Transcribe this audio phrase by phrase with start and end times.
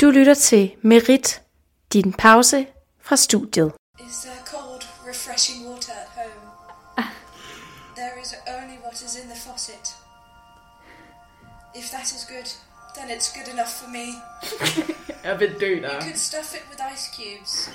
[0.00, 1.42] Du lytter til Merit,
[1.92, 2.66] din pause
[3.00, 3.72] fra studiet.
[4.08, 6.40] Is there cold, refreshing water at home?
[7.96, 9.86] There is only what is in the faucet.
[11.74, 12.48] If that is good,
[12.96, 14.06] then it's good enough for me.
[15.24, 15.94] Jeg vil dø der.
[15.94, 17.70] You could stuff it with ice cubes.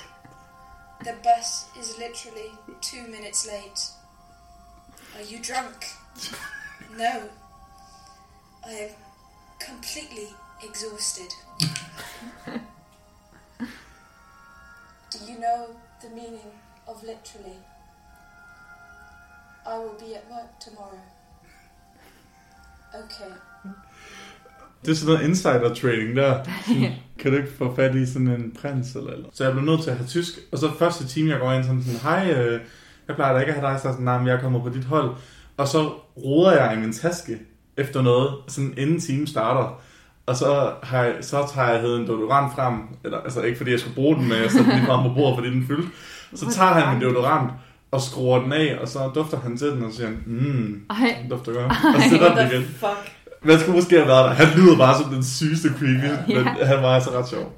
[1.04, 1.48] The bus
[1.80, 2.50] is literally
[2.82, 3.80] two minutes late.
[5.16, 5.78] Are you drunk?
[7.04, 7.14] No.
[8.66, 8.90] I am
[9.68, 10.28] completely
[10.68, 11.30] exhausted.
[15.12, 15.60] Do you know
[16.02, 16.50] the meaning
[16.86, 17.58] of literally?
[19.66, 21.00] I will be at work tomorrow.
[22.94, 23.32] Okay.
[24.84, 26.44] Det er sådan noget insider trading der.
[26.66, 29.28] Sådan, kan du ikke få fat i sådan en prins eller eller?
[29.32, 30.34] Så jeg blev nødt til at have tysk.
[30.52, 32.60] Og så første time, jeg går ind sådan sådan, hej, øh,
[33.08, 34.68] jeg plejer da ikke at have dig, så jeg sådan, nej, men jeg kommer på
[34.68, 35.16] dit hold.
[35.56, 37.38] Og så roder jeg i min taske
[37.76, 39.82] efter noget, sådan inden timen starter.
[40.30, 43.80] Og så, har jeg, så tager jeg en deodorant frem, eller, altså ikke fordi jeg
[43.80, 45.88] skal bruge den, men jeg sætter den lige frem på bordet, fordi den er fyldt.
[46.34, 47.50] Så tager han min deodorant
[47.90, 51.16] og skruer den af, og så dufter han til den, og siger, mmm, Ej.
[51.22, 51.72] den dufter godt.
[51.96, 52.62] Og sætter den igen.
[52.62, 53.12] Fuck.
[53.42, 54.44] Man skulle måske have været der.
[54.44, 57.52] Han lyder bare som den sygeste creepy, men han var altså ret sjov.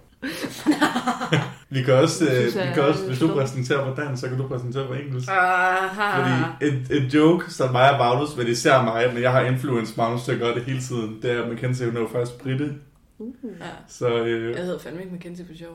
[1.72, 4.28] Vi kan også, øh, synes, vi jeg kan også hvis du præsenterer på dansk, så
[4.28, 5.28] kan du præsentere på engelsk.
[5.30, 6.18] Aha.
[6.18, 9.96] Fordi en, en joke, som mig og Magnus, men især mig, men jeg har influenced
[9.96, 12.38] Magnus til at gøre det hele tiden, det er, at Mackenzie hun er jo faktisk
[12.42, 12.74] britte.
[13.20, 13.66] Ja.
[13.88, 15.74] Så øh, Jeg hedder fandme ikke Mackenzie for sjov.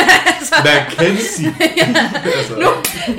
[0.68, 1.50] Mackenzie.
[2.38, 2.54] altså,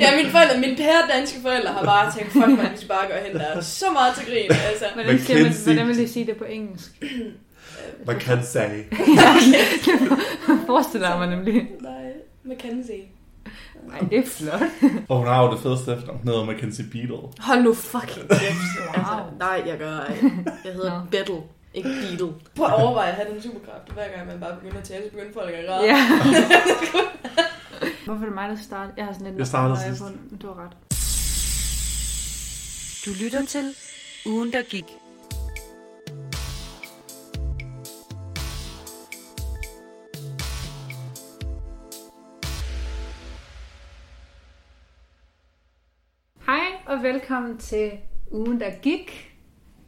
[0.00, 3.06] Ja, mine forældre, mine pære danske forældre har bare tænkt, fuck man, vi skal bare
[3.08, 4.50] gøre hende der så meget til grin.
[4.70, 4.84] Altså.
[4.94, 6.90] Hvordan, siger man, hvordan vil jeg sige det på engelsk?
[8.06, 8.84] Mackenzie.
[10.66, 11.54] Forestiller mig nemlig.
[11.80, 12.05] Nej,
[12.46, 13.02] Mackenzie.
[13.88, 14.60] Nej, det er flot.
[15.08, 17.16] Og hun har jo det fedeste efter, hun hedder Mackenzie Beetle.
[17.38, 18.40] Hold nu fucking kæft.
[18.80, 18.94] Wow.
[18.94, 20.18] Altså, nej, jeg gør ej.
[20.64, 21.06] Jeg hedder Nå.
[21.10, 21.42] Bettle,
[21.74, 22.32] ikke Beetle.
[22.54, 25.10] Prøv at overveje at have den superkraft, hver gang man bare begynder at tale, så
[25.10, 25.84] begynder folk at græde.
[25.84, 25.96] Ja.
[28.06, 28.92] Hvorfor er det mig, der starter?
[28.96, 29.38] Jeg har sådan lidt...
[29.38, 30.02] Jeg startede sidst.
[30.42, 30.76] Du har ret.
[33.06, 33.74] Du lytter til
[34.26, 34.84] Ugen, der gik.
[47.12, 47.90] Velkommen til
[48.30, 49.32] ugen, der gik.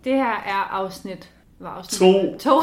[0.05, 1.31] Det her er afsnit...
[1.59, 1.99] Hvad er afsnit?
[1.99, 2.39] To.
[2.39, 2.61] To.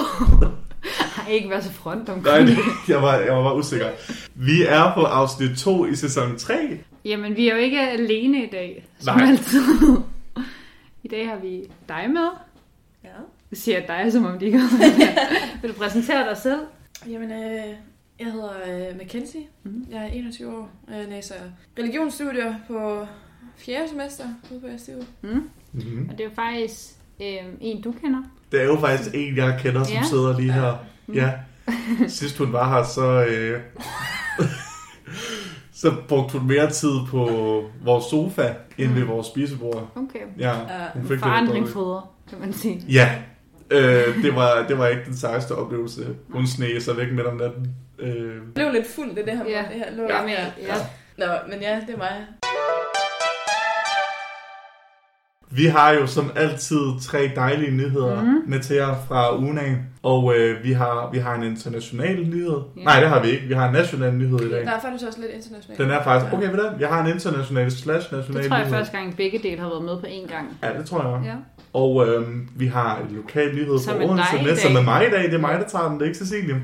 [1.26, 2.58] Ej, ikke være så front Nej, omkring det.
[2.88, 3.90] jeg var, jeg var bare usikker.
[4.36, 6.80] Vi er på afsnit 2 i sæson 3.
[7.06, 9.28] Jamen, vi er jo ikke alene i dag, som Nej.
[9.30, 9.62] altid.
[11.04, 12.30] I dag har vi dig med.
[13.04, 13.10] Ja.
[13.52, 14.60] Jeg siger dig, som om de ikke
[15.62, 16.60] Vil du præsentere dig selv?
[17.10, 17.74] Jamen, øh,
[18.20, 19.42] jeg hedder øh, Mackenzie.
[19.64, 19.88] Mhm.
[19.92, 20.70] Jeg er 21 år.
[20.92, 21.36] Jeg læser
[21.80, 23.08] religionsstudier på
[23.58, 25.04] fjerde semester ude på SDU.
[25.22, 25.50] Mm.
[25.72, 26.10] Mm-hmm.
[26.12, 28.20] Og det er jo faktisk øh, en, du kender.
[28.52, 30.04] Det er jo faktisk en, jeg kender, som Ja.
[30.04, 30.74] sidder lige her.
[31.14, 31.32] Ja.
[32.08, 33.26] Sidst hun var her, så...
[33.26, 33.60] Øh,
[35.74, 37.26] så brugte hun mere tid på
[37.84, 39.92] vores sofa, end ved vores spisebord.
[39.96, 40.20] Okay.
[40.40, 40.88] Ja, Ja.
[40.94, 41.74] hun fik det Forandring dårligt.
[41.74, 42.86] fodre, kan man sige.
[42.90, 43.16] Ja.
[43.72, 46.16] Øh, det, var, det var ikke den sejeste oplevelse.
[46.30, 47.68] Hun sneg sig væk midt om natten.
[48.00, 49.46] Øh, Jeg blev lidt fuld, det er det her.
[49.50, 49.58] Ja.
[49.74, 50.18] Det her lå Ja.
[50.20, 50.26] ja.
[50.26, 50.46] mere.
[50.62, 50.76] Ja.
[51.18, 52.26] Nå, men ja, det er mig.
[55.56, 58.42] Vi har jo som altid tre dejlige nyheder mm.
[58.48, 59.76] med til jer fra ugen af.
[60.04, 62.60] Og øh, vi, har, vi har en international nyhed.
[62.78, 62.84] Ja.
[62.84, 63.48] Nej, det har vi ikke.
[63.48, 64.66] Vi har en national nyhed i dag.
[64.66, 65.80] Der er faktisk også lidt internationalt.
[65.80, 66.34] Den er faktisk...
[66.34, 68.78] Okay, ved du, jeg har en international slash national Det tror jeg nyhed.
[68.78, 70.58] første gang begge dele har været med på én gang.
[70.64, 71.26] Ja, det tror jeg.
[71.26, 71.36] Ja.
[71.74, 75.12] Og øhm, vi har en lokal nyhed Som fra Odense med, som er mig i
[75.12, 75.24] dag.
[75.24, 75.94] Det er mig, der tager den.
[75.94, 76.62] Det er ikke Cecilie.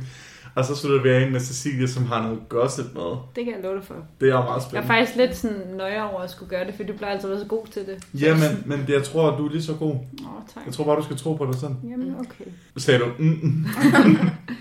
[0.55, 3.17] Og så slutter vi af med Cecilie, som har noget gossip med.
[3.35, 3.95] Det kan jeg love dig for.
[4.21, 4.87] Det er meget Jeg er spændende.
[4.87, 7.39] faktisk lidt sådan nøje over at skulle gøre det, for du plejer altid at være
[7.41, 8.03] så god til det.
[8.21, 9.91] Jamen, men jeg tror, at du er lige så god.
[9.91, 10.65] Åh, oh, tak.
[10.65, 11.71] Jeg tror bare, du skal tro på dig selv.
[11.83, 12.45] Jamen, okay.
[12.77, 13.65] Sagde du, mm, mm.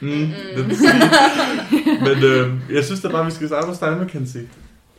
[0.09, 0.31] mm,
[0.71, 0.93] sige.
[2.01, 4.49] Men øh, jeg synes da bare, vi skal starte hos dig, Mackenzie.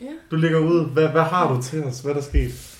[0.01, 0.05] Ja.
[0.31, 0.89] Du ligger ud.
[0.93, 1.99] Hvad, hvad har du til os?
[1.99, 2.77] Hvad er der sket?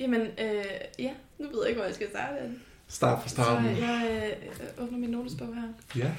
[0.00, 0.64] Jamen, øh,
[0.98, 2.36] ja, nu ved jeg ikke, hvor jeg skal starte.
[2.88, 3.64] Start fra Så starten.
[3.66, 4.30] jeg
[4.78, 5.68] øh, åbner min notesbog her.
[6.04, 6.10] Ja.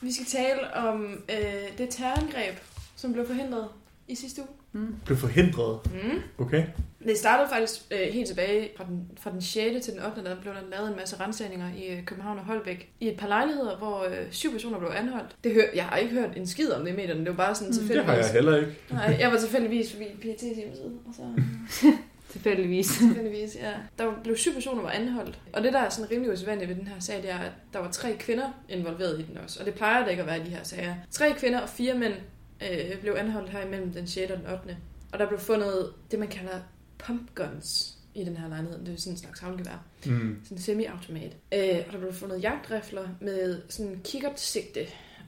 [0.00, 2.54] Vi skal tale om øh, det terrorangreb,
[2.96, 3.68] som blev forhindret
[4.08, 4.48] i sidste uge.
[4.72, 4.94] Mm.
[5.04, 5.78] Blev forhindret.
[5.86, 6.44] Mm.
[6.44, 6.64] Okay.
[7.04, 9.84] Det startede faktisk øh, helt tilbage fra den, fra den 6.
[9.84, 10.24] til den 8.
[10.24, 12.92] Der blev der lavet en masse rensagninger i øh, København og Holbæk.
[13.00, 15.36] I et par lejligheder, hvor øh, syv personer blev anholdt.
[15.44, 17.20] Det hør, jeg har ikke hørt en skid om det i medierne.
[17.20, 18.32] Det var bare sådan Mm, det Det har jeg tilfældigvis.
[18.32, 18.80] heller ikke.
[19.10, 20.92] Nej, jeg var tilfældigvis forbi PET's hjemmeside.
[21.06, 21.22] Og så
[22.30, 22.86] Tilfældigvis.
[22.98, 23.72] tilfældigvis, ja.
[23.98, 25.38] Der blev syv personer var anholdt.
[25.52, 27.78] Og det, der er sådan rimelig usædvanligt ved den her sag, det er, at der
[27.78, 29.60] var tre kvinder involveret i den også.
[29.60, 30.94] Og det plejer det ikke at være i de her sager.
[31.10, 32.14] Tre kvinder og fire mænd
[32.62, 34.30] øh, blev anholdt her imellem den 6.
[34.30, 34.76] og den 8.
[35.12, 36.60] Og der blev fundet det, man kalder
[36.98, 37.96] pump guns.
[38.14, 38.78] i den her lejlighed.
[38.84, 39.84] Det er sådan en slags havngevær.
[40.06, 40.40] Mm.
[40.44, 41.36] Sådan en semi-automat.
[41.54, 44.86] Øh, og der blev fundet jagtrifler med sådan en kikkertsigte.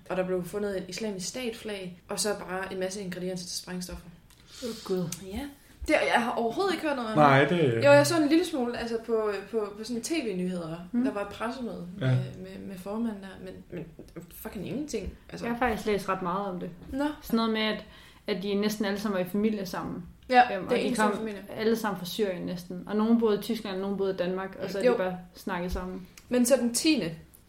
[0.08, 2.02] Og der blev fundet et islamisk statflag.
[2.08, 4.08] Og så bare en masse ingredienser til sprængstoffer.
[4.64, 5.08] Åh oh, gud.
[5.26, 5.48] Ja.
[5.88, 7.74] Det, jeg har overhovedet ikke hørt noget om Nej, det.
[7.84, 10.76] Jo, jeg så en lille smule altså på, på, på sådan tv-nyheder.
[10.92, 11.04] Mm.
[11.04, 12.06] Der var et pressemøde Ja.
[12.06, 13.84] med, med, med formanden der, men, men
[14.42, 15.12] fucking ingenting.
[15.30, 16.70] Altså, Jeg har faktisk læst ret meget om det.
[16.92, 17.84] Nå, Sådan noget med, at,
[18.26, 20.02] at de næsten alle sammen var i familie sammen.
[20.28, 21.42] ja, Øhm, det er og de kom familie.
[21.56, 22.82] alle sammen fra Syrien næsten.
[22.86, 24.56] Og nogen boede i Tyskland, og nogen boede i Danmark.
[24.62, 26.06] Og så er de bare snakket sammen.
[26.28, 27.02] Men så den 10.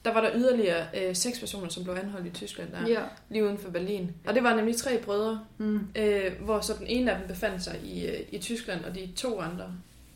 [0.06, 3.02] der var der yderligere øh, seks personer, som blev anholdt i Tyskland, der, Ja.
[3.30, 4.12] lige uden for Berlin.
[4.28, 5.80] Og det var nemlig tre brødre, Mm.
[5.96, 9.10] øh, hvor så den ene af dem befandt sig i, øh, i Tyskland, og de
[9.16, 9.74] to andre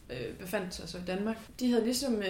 [0.09, 1.37] øh, befandt sig så i Danmark.
[1.59, 2.23] De havde ligesom, øh,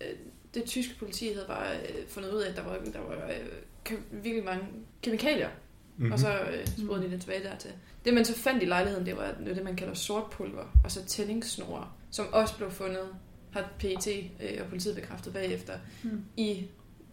[0.00, 0.06] øh,
[0.54, 3.46] det tyske politi havde bare øh, fundet ud af, at der var, der var øh,
[3.88, 4.64] ke- virkelig mange
[5.02, 5.56] kemikalier, Mhm.
[5.96, 6.12] mm-hmm.
[6.12, 7.70] og så øh, spurgte de det tilbage dertil.
[8.04, 11.88] Det man så fandt i lejligheden, det var det, man kalder sortpulver, og så tændingssnore,
[12.10, 13.04] som også blev fundet,
[13.50, 14.06] har PET
[14.42, 16.24] øh, og politiet bekræftet bagefter, Mm.
[16.36, 16.66] i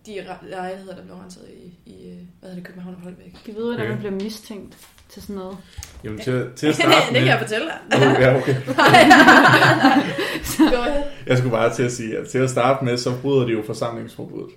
[0.06, 3.31] de lejligheder, der blev renset i, i øh, hvad hedder det, København og Holbæk.
[3.46, 3.90] Kan vi vide, hvordan Okay.
[3.90, 4.78] man bliver mistænkt
[5.10, 5.57] til sådan noget?
[6.04, 7.98] Jamen, til, til at starte det kan jeg fortælle dig.
[7.98, 8.56] Oh, ja, okay.
[11.28, 13.63] Jeg skulle bare til at sige, at til at starte med, så bryder de jo
[13.66, 14.50] forsamlingsforbuddet.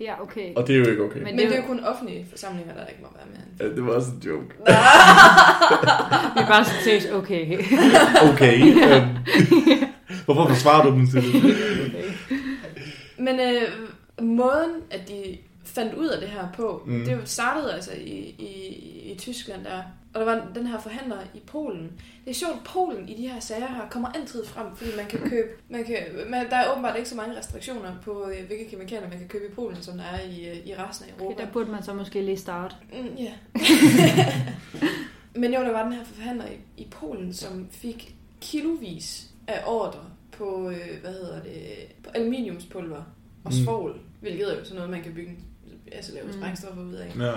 [0.00, 0.54] Ja, okay.
[0.56, 1.16] Og det er jo ikke okay.
[1.22, 3.68] Men- Men det er jo kun offentlige forsamlinger, der ikke må være med.
[3.70, 4.46] Ja, det var også en joke.
[4.48, 4.62] Vi
[6.40, 7.58] er bare sådan seriøst, okay.
[8.32, 8.62] Okay.
[8.62, 9.08] øhm,
[10.24, 11.34] Hvorfor forsvarer du dem til det?
[11.86, 12.04] okay.
[13.18, 13.62] Men øh,
[14.22, 16.92] måden, at de fandt ud af det her på, Mm.
[16.92, 17.04] mm.
[17.04, 19.82] det startede altså i, i, i Tyskland der.
[20.14, 21.92] Og der var den her forhandler i Polen.
[22.24, 25.06] Det er sjovt, at Polen i de her sager her kommer altid frem, fordi man
[25.06, 25.48] kan købe...
[25.68, 25.96] Man kan,
[26.30, 29.44] man, der er åbenbart ikke så mange restriktioner på, øh, hvilke kemikalier man kan købe
[29.44, 31.34] i Polen, som der er i, øh, i resten af Europa.
[31.34, 31.46] okay.
[31.46, 32.74] Der burde man så måske lige starte.
[32.92, 33.32] Mm, ja.
[35.40, 40.00] Men jo, der var den her forhandler i, i Polen, som fik kilovis af ordre
[40.32, 41.52] på, øh, hvad hedder det,
[42.04, 43.02] på aluminiumspulver
[43.44, 43.64] og Mm.
[44.20, 45.32] Hvilket er jo sådan noget, man kan bygge,
[45.92, 46.32] altså lave Mm.
[46.32, 47.12] sprængstoffer ud af.
[47.18, 47.32] Ja.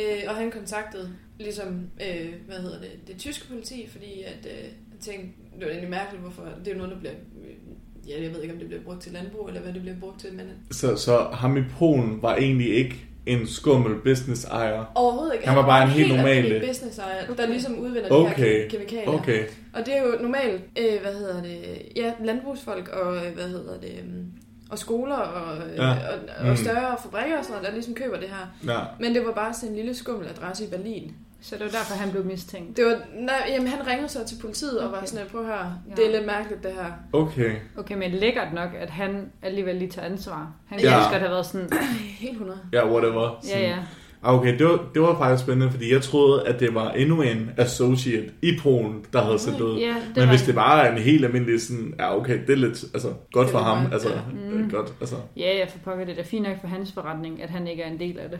[0.00, 1.66] Øh, og han kontaktede ligesom,
[2.00, 5.28] øh, hvad hedder det, det tyske politi, fordi at, øh, jeg tænkte,
[5.58, 7.14] det var egentlig mærkeligt, hvorfor, det er jo noget, der bliver,
[7.44, 9.96] øh, ja, jeg ved ikke, om det bliver brugt til landbrug, eller hvad det bliver
[10.00, 14.92] brugt til, men Så, så ham i Polen var egentlig ikke en skummel business ejer.
[14.94, 15.48] overhovedet ikke.
[15.48, 18.34] Han var bare en helt normal- almindelig business ejer, der ligesom udvinder de Okay.
[18.36, 19.08] her ke- kemikalier.
[19.08, 19.44] Okay.
[19.72, 23.80] Og det er jo normalt, øh, hvad hedder det, ja, landbrugsfolk og, øh, hvad hedder
[23.80, 24.26] det, øhm,
[24.72, 25.90] og skoler og, øh, Ja.
[25.90, 25.96] og,
[26.38, 26.56] og Mm.
[26.56, 28.72] større fabrikker og sådan noget, der ligesom køber det her.
[28.74, 28.78] Ja.
[29.00, 31.14] Men det var bare sådan en lille skummel adresse i Berlin.
[31.40, 32.76] Så det var derfor, han blev mistænkt.
[32.76, 35.06] Det var, nej, jamen han ringede så til politiet og var Okay.
[35.06, 35.94] sådan, prøv at høre, Ja.
[35.94, 36.84] det er lidt mærkeligt det her.
[37.12, 37.54] Okay.
[37.78, 40.52] Okay, men lækkert nok, at han alligevel lige tager ansvar.
[40.68, 40.88] Han Ja.
[40.88, 41.70] kunne også godt have været sådan,
[42.20, 42.58] Helt 100.
[42.72, 43.40] Ja, whatever.
[43.48, 43.76] ja ja.
[44.24, 47.22] Ah, Okay, det var, det var faktisk spændende, fordi jeg troede, at det var endnu
[47.22, 49.78] en associate i Polen, der havde sendt ud.
[49.78, 52.56] ja det Men hvis det bare er en helt almindelig sådan, ja okay, det er
[52.56, 54.20] lidt, altså, godt Det for er ham, altså, ja.
[54.52, 54.70] mm.
[54.70, 55.16] godt, altså.
[55.36, 57.82] Ja, ja, for pokker det er da fint nok for hans forretning, at han ikke
[57.82, 58.38] er en del af det.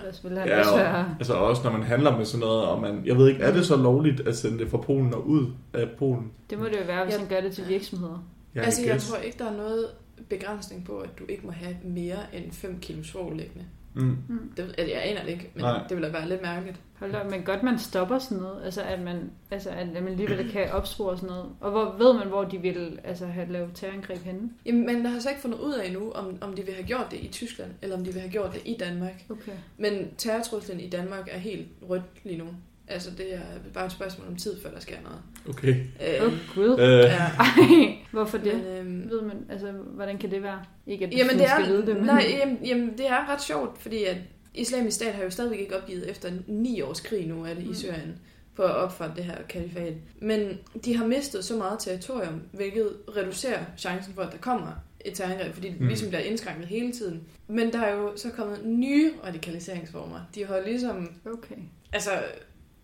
[0.00, 1.14] Ellers ville han Ja, også og, være...
[1.18, 3.66] altså også når man handler med sådan noget, og man, jeg ved ikke, er det
[3.66, 6.30] så lovligt at sende det fra Polen og ud af Polen?
[6.50, 7.18] Det må det jo være, hvis Ja.
[7.18, 8.24] han gør det til virksomheder.
[8.54, 9.08] Ja, altså jeg guess.
[9.10, 9.86] tror ikke, der er noget
[10.28, 13.64] begrænsning på, at du ikke må have mere end 5 kilo svovl liggende.
[13.98, 14.52] Mm.
[14.56, 15.82] Det, altså, jeg aner det ikke, men Nej.
[15.88, 16.80] Det ville da være lidt mærkeligt.
[16.98, 20.08] Hold da, op, men godt man stopper sådan noget, altså at man, altså at man
[20.08, 21.46] alligevel kan opspore sådan noget.
[21.60, 24.50] Og hvor ved man, hvor de vil altså, have lavet terrorangreb henne?
[24.66, 26.86] Jamen, men der har så ikke fundet ud af endnu, om, om de vil have
[26.86, 29.24] gjort det i Tyskland, eller om de vil have gjort det i Danmark.
[29.30, 29.52] Okay.
[29.76, 32.46] Men terrortruslen i Danmark er helt rødt lige nu.
[32.90, 33.40] Altså, det er
[33.74, 35.18] bare et spørgsmål om tid, før der sker noget.
[35.48, 35.74] Okay.
[36.18, 36.78] Øh, Åh, oh, gud.
[36.80, 37.16] Øh, ja.
[37.38, 38.54] Ej, hvorfor det?
[38.54, 40.60] Men, øhm, Ved man, altså, hvordan kan det være?
[40.86, 42.04] Ikke at du jamen, det skal er, vide det, men...
[42.04, 44.16] nej, jamen, jamen, det er ret sjovt, fordi at
[44.54, 47.66] islamisk stat har jo stadigvæk ikke opgivet efter ni års krig nu er det i
[47.68, 47.74] Mm.
[47.74, 48.18] Syrien
[48.54, 49.94] for at opfatte det her kalifat.
[50.20, 54.72] Men de har mistet så meget territorium, hvilket reducerer chancen for, at der kommer
[55.04, 55.86] et terrorangreb, fordi det Mm.
[55.86, 57.22] ligesom bliver indskrænket hele tiden.
[57.48, 60.20] Men der er jo så kommet nye radikaliseringsformer.
[60.34, 61.54] De har ligesom, Okay.
[61.92, 62.10] altså,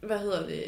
[0.06, 0.64] hvad hedder det,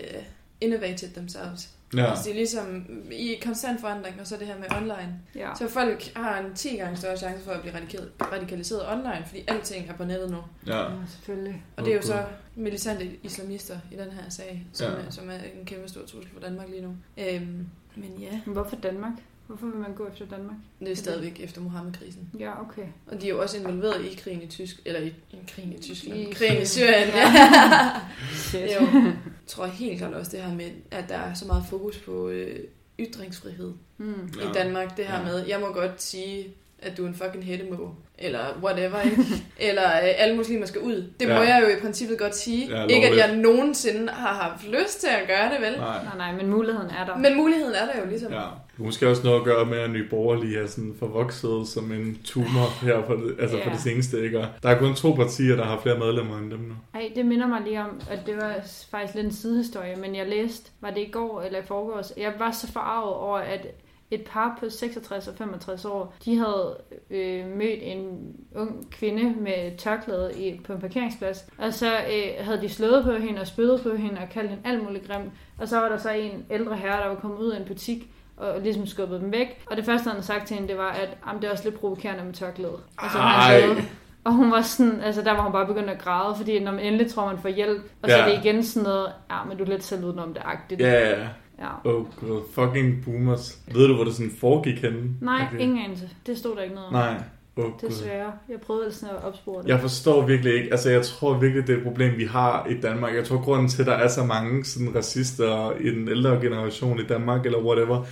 [0.60, 1.70] innovated themselves.
[1.94, 2.00] ja.
[2.02, 2.10] Ja.
[2.10, 5.12] Altså, de er ligesom i konstant forandring, og så det her med online.
[5.34, 5.50] Ja.
[5.58, 9.44] Så folk har en 10 gange større chance for at blive radikal- radikaliseret online, fordi
[9.48, 10.38] alting er på nettet nu.
[10.66, 10.82] ja.
[10.82, 11.62] ja, selvfølgelig.
[11.76, 12.24] Og det er jo så
[12.56, 14.98] militante islamister i den her sag, som, Ja.
[14.98, 15.06] ja.
[15.06, 16.96] er, som er en kæmpe stor trussel for Danmark lige nu.
[17.18, 17.66] Øhm,
[17.96, 19.12] men ja, Men hvorfor Danmark?
[19.46, 20.56] Hvorfor vil man gå efter Danmark?
[20.80, 22.30] det er stadigvæk efter Mohammed-krisen.
[22.38, 22.82] Ja, okay.
[23.06, 25.78] Og de er jo også involveret i krigen i Tysk, eller i, i krigen i
[25.78, 26.20] Tyskland.
[26.20, 27.08] I I krigen i Syrien.
[27.08, 27.90] Syrien, ja.
[28.34, 28.62] Shit.
[28.80, 29.12] jo.
[29.46, 32.28] Jeg tror helt klart også det her med, at der er så meget fokus på
[32.28, 32.58] øh,
[33.00, 34.32] ytringsfrihed Mm.
[34.42, 34.50] ja.
[34.50, 34.96] i Danmark.
[34.96, 35.24] Det her Ja.
[35.24, 36.46] med, jeg må godt sige
[36.78, 39.16] at du er en fucking hættemå, eller whatever, ikke?
[39.68, 41.10] eller øh, alle muslimer skal ud.
[41.20, 41.40] Det må Ja.
[41.40, 42.76] jeg jo i princippet godt sige.
[42.80, 45.78] Ja, ikke at jeg nogensinde har haft lyst til at gøre det, vel?
[45.78, 46.04] Nej.
[46.04, 47.16] Nej, nej, men muligheden er der.
[47.16, 48.32] Men muligheden er der jo ligesom.
[48.32, 48.42] Ja.
[48.76, 52.18] Det måske også noget at gøre med, at Nye Borgerlige er sådan forvokset som en
[52.24, 53.64] tumor her for det, altså Ja.
[53.70, 54.24] det seneste.
[54.24, 54.38] Ikke?
[54.40, 56.74] Og Der er kun to partier, der har flere medlemmer end dem nu.
[56.94, 58.54] Ej, det minder mig lige om, at det var
[58.90, 62.32] faktisk lidt en sidehistorie, men jeg læste, var det i går eller i forgårs, jeg
[62.38, 63.66] var så forarvet over, at
[64.10, 66.76] et par på 66 og 65 år, de havde
[67.10, 68.18] øh, mødt en
[68.56, 73.12] ung kvinde med tørklæde i, på en parkeringsplads, og så øh, havde de slået på
[73.12, 75.96] hende og spyttet på hende og kaldt hende alt muligt grimt, og så var der
[75.98, 79.32] så en ældre herre, der var kommet ud af en butik, og ligesom skubbet dem
[79.32, 79.62] væk.
[79.70, 81.64] Og det første, han havde sagt til hende, det var, at "Jamen, det er også
[81.64, 82.76] lidt provokerende med tørklæde.
[82.98, 83.76] Altså, han havde-
[84.24, 86.80] og hun var sådan, altså der var hun bare begyndt at græde, fordi når man
[86.80, 88.22] endelig tror, man får hjælp, og så Ja.
[88.22, 90.80] er det igen sådan noget, ja, men du er lidt selv udenom det agtigt.
[90.80, 91.26] Ja, ja, ja.
[91.58, 91.90] ja.
[91.90, 93.58] Oh god, fucking boomers.
[93.74, 95.10] Ved du, hvor det sådan foregik henne?
[95.20, 95.58] Nej, Okay.
[95.62, 96.10] ingen anelse.
[96.26, 96.92] Det stod der ikke noget om.
[96.94, 97.14] Nej.
[97.56, 97.70] Oh.
[97.80, 98.32] Desværre.
[98.48, 99.68] Jeg prøvede ellers at opspore det.
[99.68, 102.80] Jeg forstår virkelig ikke, altså jeg tror virkelig, det er et problem, vi har i
[102.80, 103.14] Danmark.
[103.14, 107.00] Jeg tror, grunden til, at der er så mange sådan racister i den ældre generation
[107.00, 108.04] i Danmark, eller whatever,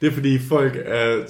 [0.00, 1.22] det er fordi folk er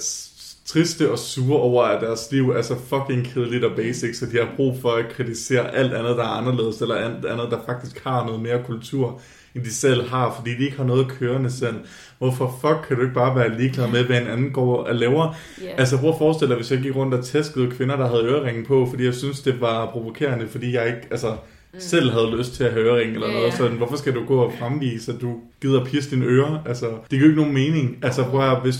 [0.65, 4.37] triste og sure over, at deres liv er så fucking kedeligt og basic, så de
[4.37, 8.03] har brug for at kritisere alt andet, der er anderledes, eller alt andet, der faktisk
[8.03, 9.21] har noget mere kultur,
[9.55, 11.75] end de selv har, fordi de ikke har noget kørende selv.
[12.17, 15.35] Hvorfor fuck kan du ikke bare være ligeglad med, hvad en anden går og laver?
[15.61, 15.75] Ja.
[15.77, 18.65] Altså prøv at forestille dig, hvis jeg gik rundt og tæskede kvinder, der havde øreringen
[18.65, 21.35] på, fordi jeg synes, det var provokerende, fordi jeg ikke altså,
[21.73, 21.79] mm.
[21.79, 23.55] selv havde lyst til at have ørering eller Ja, noget ja.
[23.55, 23.77] sådan.
[23.77, 26.63] Hvorfor skal du gå og fremvise, at du gider at pisse dine ører?
[26.65, 27.97] Altså, det giver jo ikke nogen mening.
[28.01, 28.75] Altså prøv at, hvis,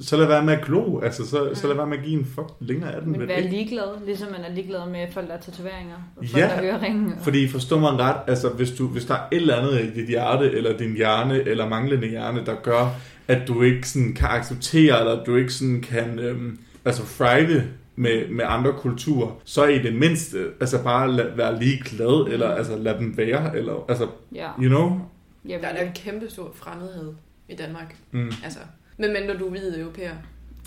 [0.00, 1.00] så lad være med at glo.
[1.00, 3.12] Altså, så, så lad være med at give en fuck længere af den.
[3.12, 3.50] Men ikke?
[3.50, 6.62] ligeglad, ligesom man er ligeglad med folk, der har tatoveringer, og folk, Ja, der har
[6.62, 7.06] øreringe.
[7.06, 7.24] Og...
[7.24, 10.08] Fordi forstå mig ret, altså hvis, du, hvis der er et eller andet i dit
[10.08, 12.94] hjerte, eller din hjerne, eller manglende hjerne, der gør,
[13.28, 17.62] at du ikke sådan kan acceptere, eller du ikke sådan kan øhm, altså thrive
[17.96, 22.76] med, med andre kulturer, så i det mindste, altså bare lad, være ligeglad, eller altså
[22.76, 25.00] lad dem være, eller altså, Ja, you know?
[25.48, 27.12] jeg Der er en kæmpe stor fremmedhed
[27.48, 27.96] i Danmark.
[28.10, 28.58] Mm, Altså,
[28.96, 30.14] medmindre du er hvid europæer.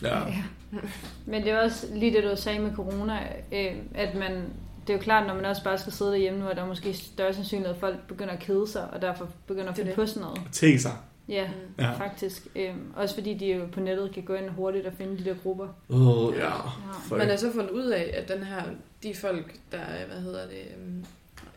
[0.03, 0.19] ja.
[0.19, 0.43] Ja.
[1.25, 3.19] Men det er også lige det, du sagde med corona,
[3.53, 4.31] øh, at man,
[4.87, 6.67] det er jo klart, når man også bare skal sidde derhjemme nu, at der er
[6.67, 10.05] måske større sandsynlighed, at folk begynder at kede sig, og derfor begynder at finde på
[10.05, 10.41] sådan noget.
[10.51, 10.91] Te sig.
[11.27, 11.83] Ja, Mm.
[11.83, 11.91] Ja.
[11.93, 12.47] faktisk.
[12.55, 15.35] Øhm, også fordi de jo på nettet kan gå ind hurtigt og finde de der
[15.43, 15.67] grupper.
[15.89, 16.45] Oh, ja.
[16.45, 17.15] Ja.
[17.17, 18.63] Man har så fundet ud af, at den her,
[19.03, 21.05] de folk, der hvad hedder det, øhm,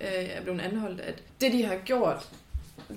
[0.00, 2.28] øh, er blevet anholdt, at det de har gjort,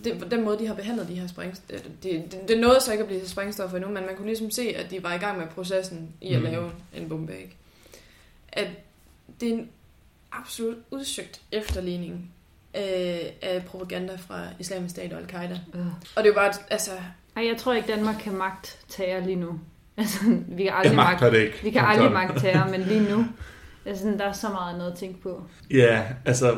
[0.03, 2.91] det, den måde de har behandlet de her sprængstoffer, det, det, det, det nåede så
[2.91, 5.17] ikke at blive til sprængstoffer endnu, men man kunne ligesom se, at de var i
[5.17, 6.45] gang med processen i at Mm.
[6.45, 7.55] lave en bombe, ikke?
[8.53, 8.67] At
[9.41, 9.69] det er en
[10.31, 12.33] absolut udsøgt efterligning
[12.73, 15.59] af, af propaganda fra islamisk stat og al-Qaida.
[15.75, 15.81] Øh.
[15.85, 16.91] Og det er jo bare, altså,
[17.35, 19.59] Ej, jeg tror ikke, Danmark kan magt terror lige nu.
[19.97, 21.59] Altså, vi kan aldrig Jeg magter magte, det ikke.
[21.63, 23.25] vi kan aldrig terror, men lige nu,
[23.85, 25.43] altså, der er så meget noget at tænke på.
[25.71, 26.57] Ja, altså,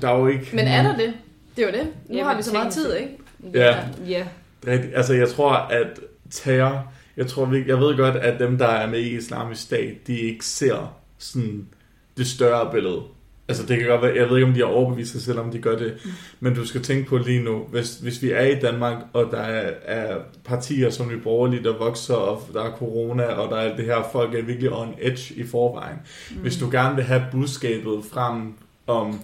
[0.00, 0.48] der er jo ikke...
[0.52, 1.14] men er der det?
[1.56, 1.92] Det er jo det.
[2.08, 3.18] Nu Ja, har vi så meget tid, ikke?
[3.54, 3.76] Ja.
[4.08, 4.26] Ja,
[4.66, 8.66] Rigtig, altså jeg tror, at terror, jeg tror, vi- jeg ved godt, at dem, der
[8.68, 11.68] er med i islamisk stat, de ikke ser sådan
[12.16, 13.00] det større billede.
[13.48, 15.50] Altså det kan godt være, jeg ved ikke, om de har overbevist sig selv, om
[15.50, 15.94] de gør det,
[16.40, 19.40] men du skal tænke på lige nu, hvis, hvis vi er i Danmark, og der
[19.40, 23.76] er, er partier som Nye Borgerlige, der vokser, og der er corona, og der er
[23.76, 25.96] det her, folk er virkelig on edge i forvejen.
[26.30, 26.36] Mm.
[26.36, 28.54] Hvis du gerne vil have budskabet frem
[28.86, 29.20] om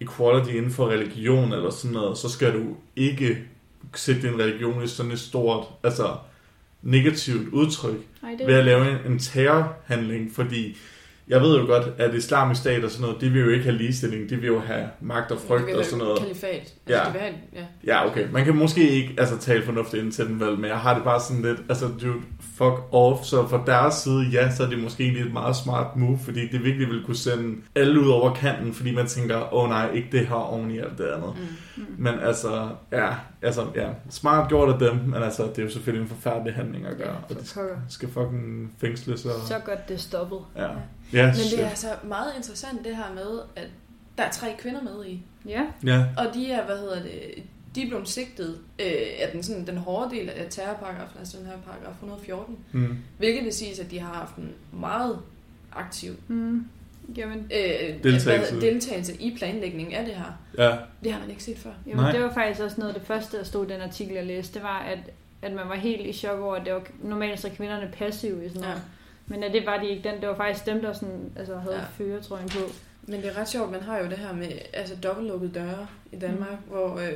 [0.00, 3.38] equality inden for religion eller sådan noget, så skal du ikke
[3.94, 6.16] sætte din religion i sådan et stort, altså
[6.82, 10.76] negativt udtryk Nej, det ved at lave en, en terrorhandling, fordi
[11.28, 13.76] jeg ved jo godt, at islamisk stat og sådan noget, de vil jo ikke have
[13.76, 16.18] ligestilling, de vil jo have magt og frygt og sådan noget.
[16.18, 16.50] Kalifat.
[16.50, 16.98] Altså, Ja.
[16.98, 17.04] ja.
[17.04, 17.64] Det vil have, ja.
[17.86, 18.26] Ja, okay.
[18.32, 21.04] Man kan måske ikke altså, tale fornuftigt ind til den vel, men jeg har det
[21.04, 22.20] bare sådan lidt, altså dude,
[22.56, 23.24] fuck off.
[23.24, 26.48] Så fra deres side, ja, så er det måske egentlig et meget smart move, fordi
[26.48, 29.90] det virkelig vil kunne sende alle ud over kanten, fordi man tænker, åh oh, nej,
[29.94, 31.32] ikke det her oven i alt det andet.
[31.73, 31.73] Mm.
[31.98, 36.02] Men altså, ja, altså, ja, smart gjort af dem, men altså, det er jo selvfølgelig
[36.02, 37.46] en forfærdelig handling at gøre, og de
[37.88, 39.32] skal fucking fængsles og...
[39.46, 40.38] Så godt det er stoppet.
[40.56, 40.68] Ja.
[41.12, 41.58] Ja, Men shit.
[41.58, 43.68] det er altså meget interessant det her med, at
[44.18, 45.22] der er tre kvinder med i.
[45.46, 47.42] Ja, Ja, Og de er, hvad hedder det,
[47.74, 48.86] de er blevet sigtet øh,
[49.18, 52.56] af den, sådan, den hårde del af terrorparagrafen, altså den her paragraf 114.
[52.72, 52.98] mm.
[53.18, 55.18] Hvilket vil sige, at de har haft en meget
[55.72, 56.66] aktiv mm.
[57.16, 58.52] Jamen, øh, Deltagelse.
[58.52, 60.38] hvad- deltagelse i planlægningen af det her.
[60.58, 61.70] ja, Det har man ikke set før.
[61.86, 62.12] jamen Nej.
[62.12, 64.54] det var faktisk også noget af det første, der stod i den artikel, jeg læste.
[64.54, 64.98] Det var, at,
[65.42, 68.44] at man var helt i chok over, at det var normalt så er kvinderne passive
[68.44, 68.74] i sådan noget.
[68.74, 68.80] Ja.
[69.26, 70.08] Men at det var de ikke.
[70.08, 71.82] Den, det var faktisk dem, der sådan, altså, havde ja.
[72.04, 72.58] føretrøjen på.
[73.02, 76.16] Men det er ret sjovt, man har jo det her med altså dobbeltlukkede døre i
[76.16, 76.72] Danmark, mm.
[76.72, 77.12] hvor øh,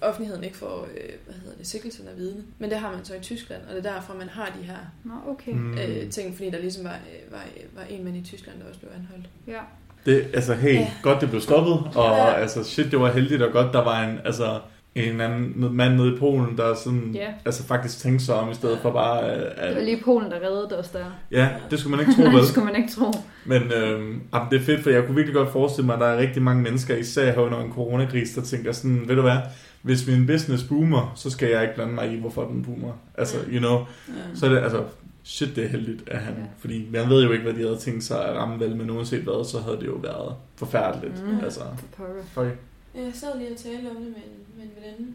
[0.00, 2.42] offentligheden ikke får, øh, hvad hedder det, sikkelsen af vidne.
[2.58, 4.76] Men det har man så i Tyskland, og det er derfor, man har de her
[5.04, 5.52] Nå, okay.
[5.52, 5.78] Mm.
[5.78, 6.90] øh, ting, fordi der ligesom var,
[7.26, 7.42] øh, var,
[7.76, 9.28] var en mand i Tyskland, der også blev anholdt.
[9.46, 9.60] Ja.
[10.06, 10.90] Det, altså, hey, Ja.
[11.02, 12.32] godt det blev stoppet, og Ja.
[12.34, 14.60] altså, shit, det var heldigt, og godt, der var en, altså,
[14.94, 17.26] en anden mand nede i Polen, der sådan, Ja.
[17.44, 20.30] altså faktisk tænkte sig om, i stedet for bare, øh, Det var at, lige Polen,
[20.30, 21.04] der reddede os der.
[21.30, 22.38] ja, det skulle man ikke tro, vel?
[22.40, 23.12] det skulle man ikke tro.
[23.44, 24.14] Men øh,
[24.50, 26.62] det er fedt, for jeg kunne virkelig godt forestille mig, at der er rigtig mange
[26.62, 29.36] mennesker, især her under en coronakris, der tænker sådan, ved du hvad,
[29.82, 32.92] hvis min business boomer, så skal jeg ikke blande mig i, hvorfor den boomer.
[33.18, 34.12] Altså, you know, Ja.
[34.34, 34.84] så er det, altså,
[35.24, 36.34] shit, det er heldigt af han.
[36.34, 36.42] Ja.
[36.58, 39.22] Fordi man ved jo ikke, hvad de havde tænkt sig at ramme vel, men uanset
[39.22, 41.26] hvad, så havde det jo været forfærdeligt.
[41.26, 41.38] Mm.
[41.44, 41.60] Altså,
[41.96, 42.56] For fuck.
[42.94, 45.12] Jeg sad lige og talte om det med en, med en veninde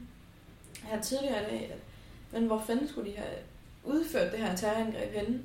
[0.83, 1.79] her tidligere i dag, at,
[2.39, 3.29] men hvor fanden skulle de have
[3.83, 5.39] udført det her terrorangreb henne?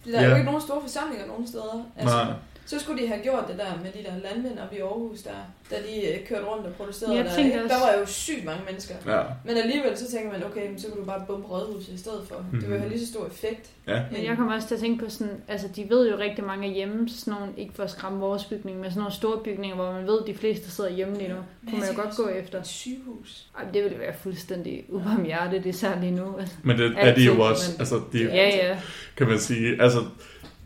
[0.00, 0.28] Fordi der er Ja.
[0.30, 1.84] jo ikke nogen store forsamlinger nogen steder.
[1.96, 2.32] Altså, Nej.
[2.66, 5.30] Så skulle de have gjort det der med de der landmænd oppe i Aarhus, der,
[5.70, 7.16] da de øh, kørte rundt og protesterede.
[7.16, 7.58] Jeg der, ikke?
[7.58, 8.94] der var jo sygt mange mennesker.
[9.06, 9.22] Ja.
[9.44, 12.22] Men alligevel så tænker man, okay, men så kunne du bare bombe rådhuset i stedet
[12.28, 12.34] for.
[12.38, 12.60] Mm-hmm.
[12.60, 13.70] Det vil have lige så stor effekt.
[13.88, 14.02] Ja.
[14.12, 16.68] Men jeg kommer også til at tænke på sådan, altså de ved jo rigtig mange
[16.68, 19.92] hjemme, sådan nogle, ikke for at skræmme vores bygning, men sådan nogle store bygninger, hvor
[19.92, 21.36] man ved, at de fleste sidder hjemme lige nu.
[21.70, 22.60] Kunne man jo godt gå efter.
[22.60, 23.46] Et sygehus.
[23.58, 26.36] Ej, det ville være fuldstændig ubarmhjertet, især lige nu.
[26.38, 26.54] Altså.
[26.62, 28.78] Men det er de jo også, men- altså, de, Ja, ja.
[29.16, 29.82] kan man sige.
[29.82, 29.98] Altså,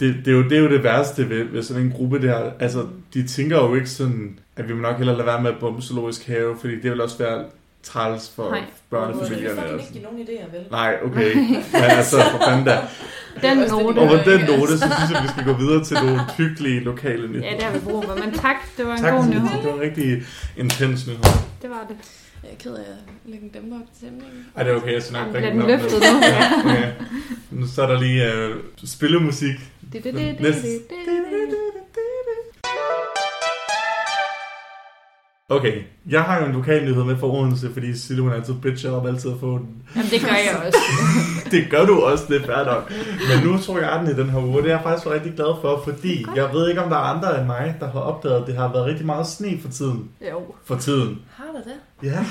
[0.01, 2.51] det, det, er jo, det er jo det værste ved, ved sådan en gruppe der.
[2.61, 5.57] Altså, de tænker jo ikke sådan, at vi må nok hellere lade være med at
[5.61, 7.45] bombe zoologisk have, fordi det vil også være
[7.83, 8.61] træls for Nej.
[8.91, 9.47] børnefamilierne.
[9.55, 9.81] Kan sådan.
[9.81, 10.61] ikke give nogen idéer, vel?
[10.71, 11.35] Nej, okay.
[11.37, 12.79] Men altså, for fanden da.
[13.43, 13.99] Den note.
[13.99, 17.29] Og på den note, så synes jeg, vi skal gå videre til nogle hyggelige lokale
[17.29, 17.47] nyheder.
[17.51, 18.15] Ja, det har vi brug for.
[18.15, 19.49] Men tak, det var en Tak, god nyhed.
[19.63, 20.23] det var en rigtig
[20.57, 21.23] intens nyhed.
[21.63, 21.97] Det var det.
[22.43, 24.47] Jeg er ked af at lægge en dæmper op til stemningen.
[24.57, 26.13] Ej, det er okay, jeg nok Jamen, bringe bliver den løftet nu.
[26.13, 26.27] nu?
[26.27, 26.93] Ja, okay.
[27.51, 29.57] Nu så er der lige øh, spillemusik.
[29.93, 30.63] Det, det, det, det, Næste.
[30.63, 31.57] det, det, det.
[35.51, 38.91] Okay, jeg har jo en lokal nyhed med for Odense, fordi Sille hun altid bitcher
[38.91, 39.83] op altid at få den.
[39.97, 40.79] Jamen, det gør jeg også.
[41.51, 42.93] Det gør du også, det er fair nok.
[43.29, 45.61] Men nu tror jeg den i den her uge, det er jeg faktisk rigtig glad
[45.61, 48.47] for, fordi jeg ved ikke, om der er andre end mig, der har opdaget, at
[48.47, 50.11] det har været rigtig meget sne for tiden.
[50.31, 50.43] Jo.
[50.65, 51.23] For tiden.
[51.31, 51.75] Har der det?
[52.03, 52.25] Ja,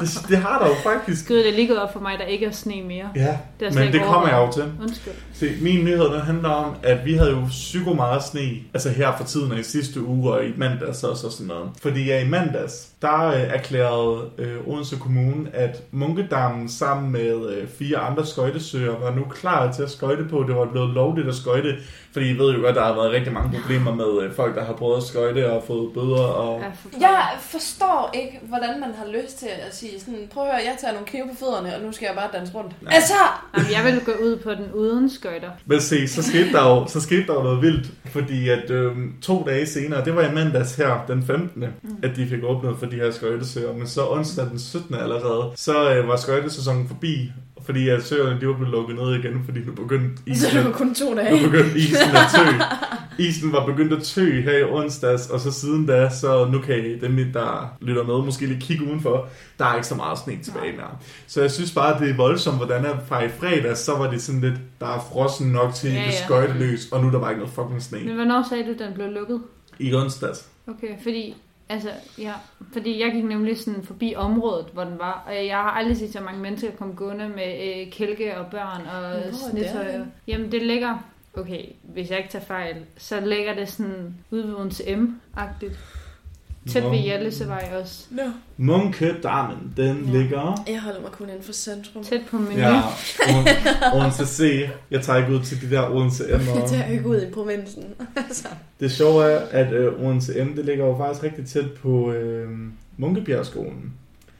[0.00, 1.28] det, det har der jo faktisk.
[1.28, 3.08] Gud, det er lige gået op for mig, der ikke er sne mere.
[3.16, 4.72] Ja, Det men det kommer jeg jo til.
[4.82, 5.12] Undskyld.
[5.32, 9.16] Se, min nyhed den handler om, at vi havde jo psyko meget sne, altså her
[9.16, 11.70] for tiden og i sidste uge og i mandags også og sådan noget.
[11.82, 17.68] Fordi ja, i mandags, der øh, erklærede øh, Odense Kommune, at Munkedammen sammen med øh,
[17.68, 20.44] fire andre skøjtesøer var nu klar til at skøjte på.
[20.48, 21.76] Det var blevet lovligt at skøjte,
[22.12, 24.64] fordi I ved jo, at der har været rigtig mange problemer med øh, folk, der
[24.64, 26.26] har prøvet at skøjte og fået bøder.
[26.44, 26.62] Og...
[27.00, 30.60] Ja, Jeg forstår ikke, hvordan man har lyst til at sige sådan, prøv at høre,
[30.64, 32.82] jeg tager nogle knive på fødderne, og nu skal jeg bare danse rundt.
[32.82, 32.92] Nej.
[32.94, 33.14] Altså,
[33.56, 35.50] Jamen, jeg vil gå ud på den uden skøjter.
[35.66, 38.96] Men se, så skete der jo, så skete der jo noget vildt, fordi at øh,
[39.22, 41.96] to dage senere, det var i mandags her, den 15., mm.
[42.02, 44.94] at de fik åbnet for de her skøjtesøer, men så onsdag den 17.
[44.94, 49.42] allerede, så øh, var skøjtesæsonen forbi, fordi at søerne de var blevet lukket ned igen,
[49.44, 51.44] fordi nu begyndte så isen, det var kun to nu dage.
[51.44, 52.64] begyndte isen at tø.
[53.18, 56.78] Isen var begyndt at tø her i onsdags, og så siden da, så nu kan
[56.78, 59.28] I, dem, der lytter med, måske lige kigge udenfor.
[59.58, 60.90] Der er ikke så meget sne tilbage mere.
[61.26, 64.22] Så jeg synes bare, det er voldsomt, hvordan at fra i fredags, så var det
[64.22, 66.02] sådan lidt, der er frossen nok til, ja.
[66.02, 66.24] ja.
[66.24, 67.98] skøjteløs, og nu er der bare ikke noget fucking sne.
[68.04, 69.40] Men hvornår sagde du, den blev lukket?
[69.78, 70.48] I onsdags.
[70.66, 71.36] Okay, fordi,
[71.70, 72.32] altså, ja,
[72.72, 76.12] fordi jeg gik nemlig sådan forbi området, hvor den var, og jeg har aldrig set
[76.12, 79.92] så mange mennesker komme gående med øh, kælke og børn og er snitøj.
[79.92, 80.06] det?
[80.26, 80.98] Jamen, det ligger,
[81.34, 85.99] okay, hvis jeg ikke tager fejl, så ligger det sådan ude ved M-agtigt.
[86.68, 88.04] Tæt ved Jallesevej også.
[88.10, 88.22] No.
[88.56, 90.12] Munkedammen, den Ja.
[90.12, 90.18] ja.
[90.18, 90.64] ligger...
[90.68, 92.04] Jeg holder mig kun inden for centrum.
[92.04, 92.56] Tæt på menu.
[92.58, 92.80] Ja,
[93.20, 94.68] Oden- Odense C.
[94.90, 96.40] Jeg tager ikke ud til de der Odense M.
[96.40, 97.84] Det Og tager jeg ikke ud i provinsen.
[98.16, 98.48] altså.
[98.80, 102.48] det sjove er, at øh, Odense M, det ligger jo faktisk rigtig tæt på øh,
[102.96, 103.92] Munkebjergskolen.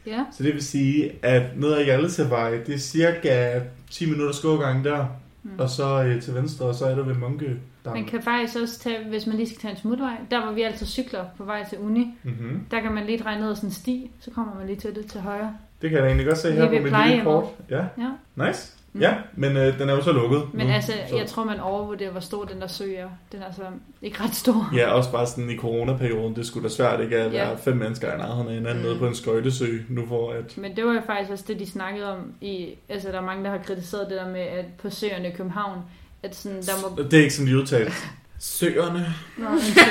[0.07, 0.25] ja.
[0.37, 5.07] Så det vil sige, at ned ad Hjaltevej, det er cirka 10 minutters gågang der,
[5.43, 5.51] Mm.
[5.59, 7.51] og så øh, til venstre, og så er der ved Munke.
[7.85, 10.63] Man kan faktisk også tage, hvis man lige skal tage en smutvej, der hvor vi
[10.63, 12.67] altid cykler på vej til uni, Mm-hmm.
[12.71, 14.95] der kan man lige dreje ned ad sådan en sti, så kommer man lige til
[14.95, 15.57] det til højre.
[15.83, 17.45] Det kan jeg da egentlig godt se Lige her på mit lille kort.
[17.71, 18.47] Ja, Ja.
[18.49, 18.73] nice.
[18.93, 19.01] Mm.
[19.01, 21.17] Ja, men øh, den er jo så lukket Men nu, altså, så.
[21.17, 23.09] jeg tror, man overvurderer, hvor stor den der sø er.
[23.33, 23.63] Den er altså
[24.03, 24.71] ikke ret stor.
[24.77, 27.47] Ja, også bare sådan i coronaperioden, det skulle da svært ikke at Ja.
[27.49, 28.89] være fem mennesker i nærheden af hinanden Mm.
[28.89, 30.59] nede på en skøjtesø, nu hvor at...
[30.59, 32.69] Men det var jo faktisk også det, de snakkede om i...
[32.89, 35.79] Altså, der er mange, der har kritiseret det der med, at på søerne i København,
[36.23, 37.03] at sådan, der må...
[37.03, 37.93] Det er ikke sådan, de udtalte.
[38.39, 39.15] Søerne.
[39.39, 39.85] Nå, undskyld.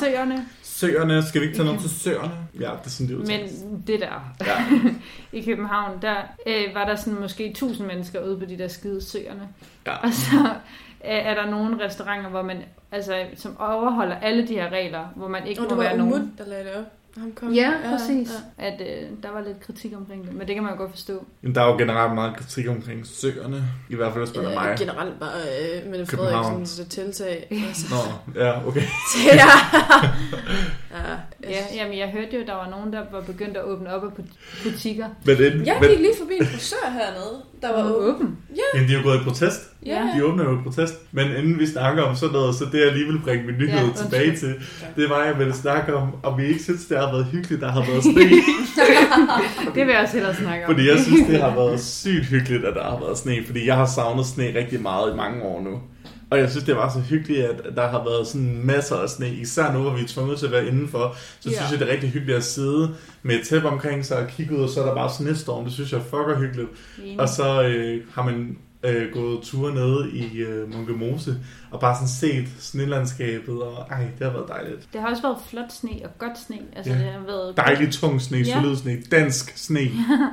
[0.00, 0.46] søerne.
[0.62, 1.22] Søerne.
[1.26, 2.32] Skal vi ikke tage noget til søerne?
[2.60, 3.54] Ja, det er sådan, de Men udtalte.
[3.86, 4.64] det der Ja.
[5.38, 6.14] i København, der
[6.46, 9.48] øh, var der sådan måske 1000 mennesker ude på de der skide søerne.
[9.86, 9.96] Ja.
[9.96, 10.36] Og så
[11.04, 12.56] øh, er der nogle restauranter, hvor man,
[12.92, 15.96] altså, som overholder alle de her regler, hvor man ikke Og må det var være
[15.96, 16.12] nogen.
[16.14, 16.84] Umut, der lagde det op.
[17.18, 17.52] Ham kom.
[17.52, 18.30] Ja, præcis.
[18.58, 18.66] Ja.
[18.66, 21.24] At øh, der var lidt kritik omkring det, men det kan man jo godt forstå.
[21.42, 23.64] Men der er jo generelt meget kritik omkring søerne.
[23.88, 24.76] I hvert fald, hvis man er Ja, mig.
[24.78, 25.30] generelt bare
[25.84, 26.06] øh, Mette.
[26.06, 27.46] Frederiksens tiltag.
[27.68, 27.86] Altså,
[28.34, 28.82] Nå, ja, okay.
[29.26, 29.36] ja.
[30.94, 31.16] ja.
[31.48, 34.08] Ja, jamen jeg hørte jo, der var nogen, der var begyndt at åbne op af
[34.08, 35.06] but- butikker.
[35.26, 38.14] Men, det, Jeg men, gik lige forbi en frisør hernede, der var åben.
[38.14, 38.38] åben.
[38.74, 39.60] men de er jo gået i protest.
[39.86, 40.08] Ja.
[40.16, 40.94] De åbner jo i protest.
[41.12, 43.78] Men inden vi snakker om sådan noget, så det jeg lige vil bringe min nyhed
[43.78, 44.54] Ja, ja, tilbage til,
[44.96, 47.68] det var, jeg ville snakke om, om vi ikke synes, det har været hyggeligt, der
[47.72, 48.22] har været sne.
[49.74, 50.74] Det vil jeg også hellere snakke om.
[50.74, 53.36] Fordi jeg synes, det har været sygt hyggeligt, at der har været sne.
[53.46, 55.80] Fordi jeg har savnet sne rigtig meget i mange år nu.
[56.30, 59.28] Og jeg synes, det var så hyggeligt, at der har været sådan masser af sne.
[59.34, 61.16] Især nu, hvor vi er tvunget til at være indenfor.
[61.40, 61.56] Så Ja.
[61.56, 64.56] synes jeg, det er rigtig hyggeligt at sidde med et tæppe omkring sig og kigge
[64.56, 65.64] ud, og så er der bare snestorm.
[65.64, 66.68] Det synes jeg er fucker hyggeligt.
[67.04, 67.20] Enig.
[67.20, 71.36] Og så øh, har man øh, gået ture nede i øh, Munke Mose,
[71.70, 74.88] og bare sådan set snelandskabet, og ej, det har været dejligt.
[74.92, 76.58] Det har også været flot sne og godt sne.
[76.76, 76.98] Altså Ja.
[76.98, 78.54] det har været Dejlig tung sne, Ja.
[78.54, 79.80] solid sne, dansk sne.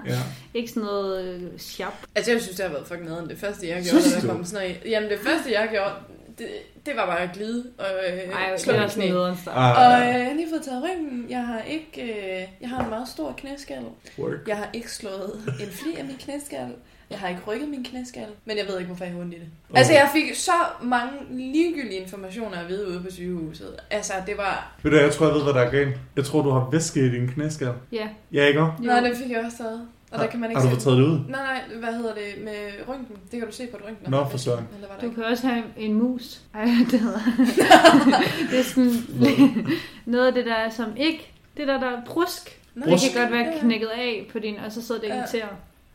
[0.07, 0.19] Ja.
[0.53, 1.93] ikke sådan noget øh, sharp.
[2.15, 3.29] Altså, jeg synes, det har været fucking nederen.
[3.29, 4.59] Det første, jeg gjorde, da der kom sne.
[4.85, 5.91] Jamen, det første, jeg gjorde,
[6.37, 6.47] det,
[6.85, 9.09] det var bare at glide og øh, Ej, slå mit knæ.
[9.09, 9.35] nederen.
[9.47, 11.25] Ah, Og øh, jeg har lige fået taget ryggen.
[11.29, 13.83] Jeg har ikke, øh, jeg har en meget stor knæskal.
[14.19, 14.47] work.
[14.47, 16.67] Jeg har ikke slået en fli af min knæskal.
[17.09, 19.37] Jeg har ikke rykket min knæskal, men jeg ved ikke, hvorfor jeg har ondt i
[19.37, 19.47] det.
[19.69, 19.77] Oh.
[19.79, 23.75] Altså, jeg fik så mange ligegyldige informationer at vide ude på sygehuset.
[23.89, 24.71] Altså, det var...
[24.83, 25.97] Ved du, jeg tror, jeg ved, hvad der er galt.
[26.15, 27.73] Jeg tror, du har væske i din knæskal.
[27.91, 28.07] Ja.
[28.33, 28.65] Ja, ikke.
[28.79, 29.87] Nej, det fik jeg også taget.
[30.11, 31.19] Og der kan man ikke Har du fået taget det ud?
[31.29, 33.17] Nej, nej, hvad hedder det med røntgen?
[33.31, 34.11] Det kan du se på et røntgen.
[34.11, 34.67] Nå, for søren.
[35.01, 36.41] Du kan også have en mus.
[36.55, 37.19] Ej, det hedder.
[38.51, 38.93] det er sådan
[40.05, 41.31] noget af det der, som ikke...
[41.57, 42.61] Det der, der er brusk.
[42.75, 45.13] Nå, Det kan godt være knækket af på din, og så sidder det Ja.
[45.13, 45.47] og irriterer.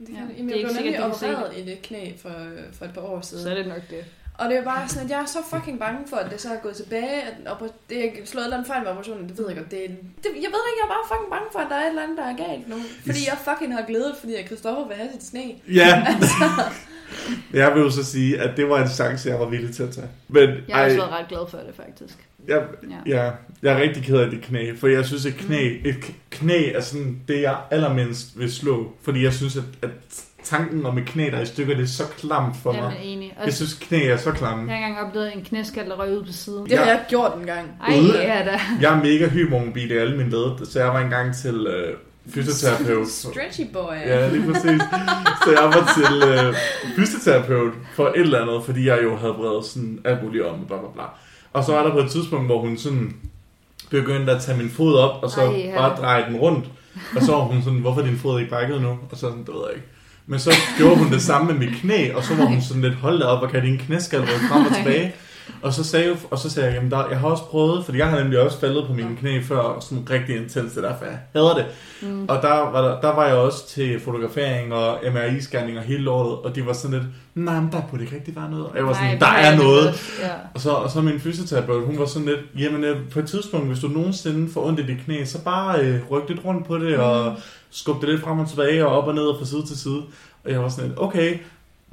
[0.06, 2.34] Det kan, Ja, Jamen, er jeg ikke blev nemlig opereret i det knæ for,
[2.72, 3.42] for et par år siden.
[3.44, 4.04] Så er det nok det.
[4.38, 6.48] Og det er bare sådan, at jeg er så fucking bange for, at det så
[6.52, 7.34] er gået tilbage, at
[7.90, 9.70] det er slået et eller andet fejl med operationen, det ved jeg godt.
[9.70, 11.82] Det, er, det, jeg ved ikke, jeg er bare fucking bange for, at der er
[11.82, 12.76] et eller andet, der er galt nu.
[13.06, 15.44] Fordi jeg fucking har glædet, fordi at Christoffer vil have sit sne.
[15.68, 16.06] Ja.
[17.52, 19.90] jeg vil jo så sige, at det var en chance, jeg var villig til at
[19.90, 20.06] tage.
[20.28, 22.14] Men Jeg har også været ret glad for det, faktisk.
[22.48, 22.62] jeg,
[23.06, 23.16] Ja.
[23.24, 23.30] ja,
[23.62, 25.88] jeg er rigtig ked af det knæ, for jeg synes, at knæ, Mm.
[25.88, 28.92] et knæ er sådan det, jeg allermindst vil slå.
[29.02, 29.90] Fordi jeg synes, at, at
[30.44, 32.98] tanken om et knæ, der er i stykker, det er så klamt for Jamen, mig.
[33.02, 33.34] enig.
[33.38, 34.72] Jeg Også, synes, knæ er så klamme.
[34.72, 36.66] jeg har engang oplevet en knæskal, der røg ud på siden.
[36.66, 37.70] Det har jeg gjort en gang.
[37.88, 38.18] Ej, Ude.
[38.22, 38.60] ja da.
[38.80, 41.96] Jeg er mega hypermobil i alle mine led, så jeg var engang til øh,
[42.30, 43.08] fysioterapeut.
[43.08, 43.94] Stretchy boy.
[44.06, 44.82] Ja, lige præcis.
[45.44, 46.54] Så jeg var til øh,
[46.96, 50.76] fysioterapeut for et eller andet, fordi jeg jo havde bredt sådan alt muligt om, bla
[50.76, 51.02] bla bla.
[51.52, 53.16] Og så var der på et tidspunkt, hvor hun sådan
[53.90, 55.76] begyndte at tage min fod op, og så Ej, ja.
[55.76, 56.66] bare dreje den rundt.
[57.16, 58.88] Og så var hun sådan, hvorfor er din fod ikke brækket nu?
[58.88, 59.88] Og så sådan, det ved jeg ikke.
[60.26, 62.94] Men så gjorde hun det samme med mit knæ, og så var hun sådan lidt,
[62.94, 65.14] hold da op, og kan din knæskal rykke frem og tilbage?
[65.62, 67.98] Og så sagde, jeg, og så sagde jeg, jamen der, jeg har også prøvet, fordi
[67.98, 71.04] jeg har nemlig også faldet på mine knæ før, sådan rigtig intens, det er derfor
[71.04, 71.66] jeg hader det.
[72.02, 72.24] Mm.
[72.28, 76.32] Og der var, der, der var jeg også til fotografering og MRI-scanning og hele lortet,
[76.38, 78.66] og de var sådan lidt, nej, men der burde ikke rigtig være noget.
[78.66, 79.86] Og jeg var sådan, Nej, der er noget.
[80.20, 80.30] Ja.
[80.54, 83.66] Og så, og så min fysioterapeut, hun var sådan lidt, jamen øh, på et tidspunkt,
[83.66, 86.78] hvis du nogensinde får ondt i dit knæ, så bare øh, ryk lidt rundt på
[86.78, 87.34] det, og
[87.70, 90.02] skub det lidt frem og tilbage, og op og ned og fra side til side.
[90.44, 91.38] Og jeg var sådan lidt, okay,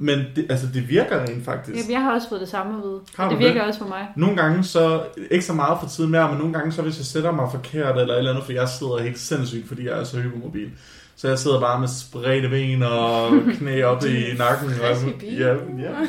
[0.00, 1.76] men det, altså, det virker rent faktisk.
[1.78, 3.00] Jamen, jeg har også fået det samme at vide.
[3.16, 3.68] Har Og du det virker det?
[3.68, 4.08] også for mig.
[4.16, 7.06] Nogle gange så, ikke så meget for tiden mere, men nogle gange så hvis jeg
[7.06, 10.04] sætter mig forkert eller et eller andet, for jeg sidder helt sindssygt, fordi jeg er
[10.04, 10.70] så hypermobil.
[11.16, 14.70] Så jeg sidder bare med spredte ben og knæ op i nakken.
[14.70, 16.08] Og, ja, ja.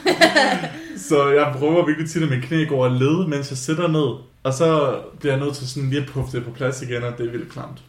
[0.98, 4.18] Så jeg prøver virkelig tit, at mit knæ går og led, mens jeg sætter ned.
[4.44, 7.18] Og så bliver jeg nødt til sådan lige at puffe det på plads igen, og
[7.18, 7.82] det er vildt klamt.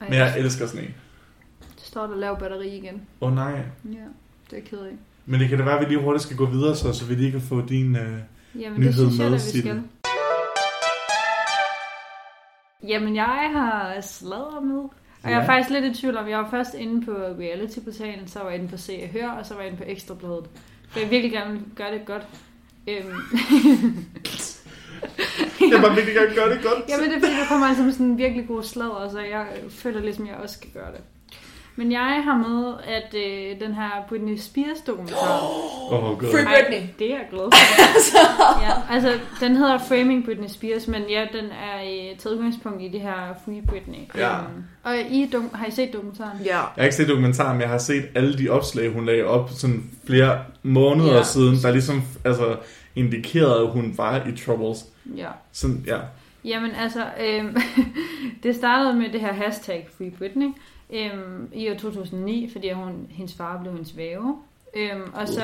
[0.00, 0.80] Men jeg elsker sne.
[0.80, 3.02] Det står der lav batteri igen.
[3.20, 3.52] Åh oh, nej.
[3.84, 3.98] Ja,
[4.50, 4.92] det er ked af.
[5.26, 7.14] Men det kan da være, at vi lige hurtigt skal gå videre, så, så vi
[7.14, 7.96] lige kan få din...
[7.96, 8.12] Øh...
[8.60, 9.82] Jamen, Nyhed det synes jeg, med, vi skal.
[12.88, 14.78] Jamen, jeg har sladret med.
[15.22, 15.46] Og jeg er Ja.
[15.48, 18.68] faktisk lidt i tvivl om, jeg var først inde på reality-portalen, så var jeg inde
[18.70, 20.44] på Se og Hør, og så var jeg inde på Ekstrabladet.
[20.90, 22.22] For jeg virkelig gerne vil gøre det godt.
[22.88, 23.06] Øhm,
[25.72, 26.84] Jeg var virkelig gerne gøre det godt.
[26.88, 30.00] Jamen, det er fordi, der kommer altså sådan en virkelig god sladder, så jeg føler
[30.00, 31.00] ligesom, jeg også skal gøre det.
[31.80, 35.40] Men jeg har med, at øh, den her Britney Spears dokumentar...
[35.92, 36.30] Oh, god.
[36.30, 36.88] Free Britney.
[36.98, 38.62] det er jeg glad for.
[38.66, 42.88] ja, altså, den hedder Framing Britney Spears, men ja, den er øh, taget udgangspunkt i
[42.88, 43.98] det her Free Britney.
[44.16, 44.38] Ja.
[44.38, 46.38] Øhm, og I dum- har I set dokumentaren?
[46.44, 46.56] Ja.
[46.56, 49.50] Jeg har ikke set dokumentaren, men jeg har set alle de opslag, hun lagde op
[49.50, 51.22] sådan flere måneder Ja.
[51.22, 52.56] siden, der ligesom altså,
[52.96, 54.84] indikerede, at hun var i troubles.
[55.16, 55.28] Ja.
[55.52, 55.98] Sådan, ja.
[56.44, 57.56] Jamen altså, øhm,
[58.42, 60.48] det startede med det her hashtag Free Britney
[60.92, 64.38] øhm, i år 2009, fordi hun, hendes far blev hendes væve.
[64.76, 65.42] Øhm, og så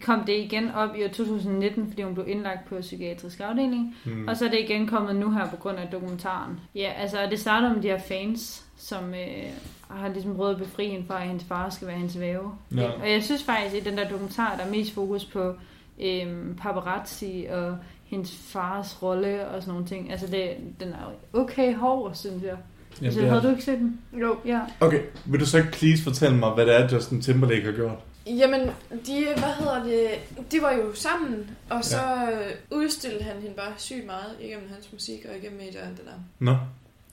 [0.00, 3.96] kom det igen op i år 2019, fordi hun blev indlagt på psykiatrisk afdeling.
[4.04, 4.28] Hmm.
[4.28, 6.60] Og så er det igen kommet nu her på grund af dokumentaren.
[6.74, 9.50] Ja, altså det starter med de her fans, som øh,
[9.90, 12.52] har ligesom prøvet at befri hende fra, at hendes far skal være hendes væve.
[12.76, 12.90] Ja.
[12.90, 15.54] Og jeg synes faktisk, at i den der dokumentar, der er mest fokus på
[16.00, 20.10] øh, paparazzi og hendes fars rolle og sådan nogle ting.
[20.10, 22.56] Altså det, den er okay hård, synes jeg.
[22.96, 24.00] Jamen, altså, det havde du ikke set den?
[24.12, 24.36] Jo.
[24.44, 24.60] Ja.
[24.80, 27.98] Okay, vil du så ikke please fortælle mig, hvad det er, Justin Timberlake har gjort?
[28.26, 28.60] Jamen,
[29.06, 30.10] de, hvad hedder det,
[30.52, 32.38] de var jo sammen, og så ja.
[32.70, 36.06] udstillede han hende bare sygt meget igennem hans musik og igennem medier og alt det
[36.06, 36.12] der.
[36.38, 36.56] Nå,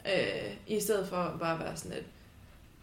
[0.06, 2.04] Øh, I stedet for bare at være sådan et,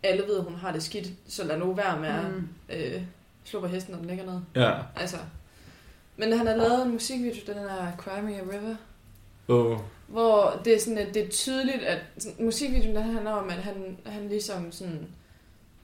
[0.02, 2.48] alle ved, hun har det skidt, så lad nu være med at Mm.
[2.70, 3.02] øh,
[3.44, 4.40] slå på hesten, når den ligger ned.
[4.56, 4.72] ja.
[4.96, 5.16] Altså.
[6.16, 8.74] Men han har lavet en musikvideo, den der Cry Me a River,
[9.48, 9.78] Oh.
[10.06, 13.56] hvor det er sådan, at det er tydeligt, at sådan, musikvideoen der handler om, at
[13.56, 15.06] han, han ligesom sådan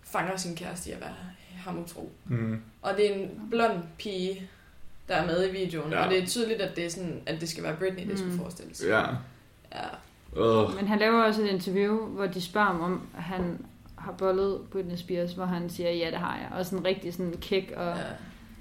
[0.03, 1.15] fanger sin kæreste i at være
[1.57, 2.11] ham utro.
[2.27, 2.61] Mm.
[2.83, 4.51] Og det er en blond pige,
[5.09, 6.05] der er med i videoen, Ja.
[6.05, 8.33] og det er tydeligt, at det, er sådan, at det skal være Britney, det skulle
[8.35, 8.39] Mm.
[8.41, 8.85] forestilles.
[8.89, 9.01] Ja.
[9.75, 9.87] ja.
[10.37, 10.75] Oh.
[10.77, 13.65] Men han laver også et interview, hvor de spørger ham om, han
[13.99, 16.59] har bollet Britney Spears, hvor han siger, ja, det har jeg.
[16.59, 18.03] Og sådan rigtig sådan kick, og ja.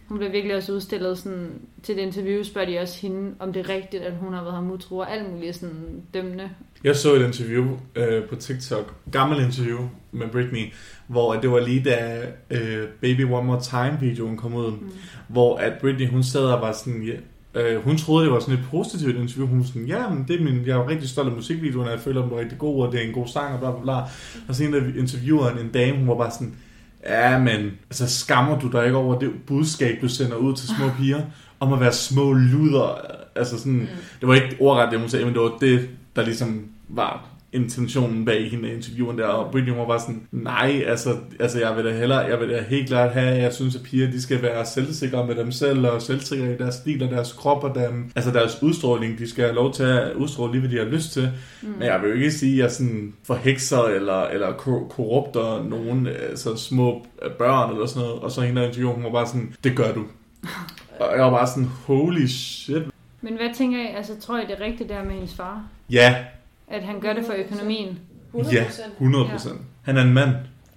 [0.07, 1.51] Hun bliver virkelig også udstillet sådan,
[1.83, 4.55] til det interview, spørger de også hende, om det er rigtigt, at hun har været
[4.55, 6.49] ham utro, og alt muligt sådan dømmende.
[6.83, 7.65] Jeg så et interview
[7.95, 9.79] øh, på TikTok, gammel interview
[10.11, 10.73] med Britney,
[11.07, 14.89] hvor det var lige da øh, Baby One More Time videoen kom ud, mm.
[15.27, 17.17] hvor at Britney hun sad og var sådan, ja,
[17.61, 20.39] øh, hun troede det var sådan et positivt interview, hun var sådan, ja, men det
[20.39, 22.85] er min, jeg er rigtig stolt af musikvideoen, og jeg føler, den var rigtig god,
[22.85, 23.97] og det er en god sang, og bla bla bla.
[24.47, 26.55] Og så en af intervieweren, en dame, hun var bare sådan,
[27.07, 30.89] ja, men altså, skammer du dig ikke over det budskab, du sender ud til små
[30.97, 31.21] piger,
[31.59, 33.01] om at være små luder,
[33.35, 33.87] altså sådan, mm.
[34.19, 38.25] det var ikke ordret det, hun sagde, men det var det, der ligesom var intentionen
[38.25, 41.91] bag hende interviewen der, og Britney var bare sådan, nej, altså, altså jeg vil da
[41.97, 45.27] hellere, jeg vil da helt klart have, jeg synes, at piger, de skal være selvsikre
[45.27, 48.63] med dem selv, og selvsikre i deres stil og deres krop, og dem, altså deres
[48.63, 51.29] udstråling, de skal have lov til at udstråle lige, hvad de har lyst til,
[51.61, 51.69] mm.
[51.69, 56.07] men jeg vil jo ikke sige, at jeg sådan forhekser, eller, eller kor- korrupter nogen,
[56.07, 57.05] altså små
[57.37, 59.93] børn, eller sådan noget, og så hende der interview, hun var bare sådan, det gør
[59.93, 60.05] du.
[60.99, 62.83] Og jeg var bare sådan, holy shit.
[63.21, 65.63] Men hvad tænker I, altså tror I det er rigtigt der med hendes far?
[65.89, 66.15] Ja,
[66.67, 67.99] At han gør det for økonomien?
[68.33, 68.53] 100%.
[68.55, 68.65] ja,
[68.99, 69.61] 100 procent.
[69.81, 70.29] Han er en mand.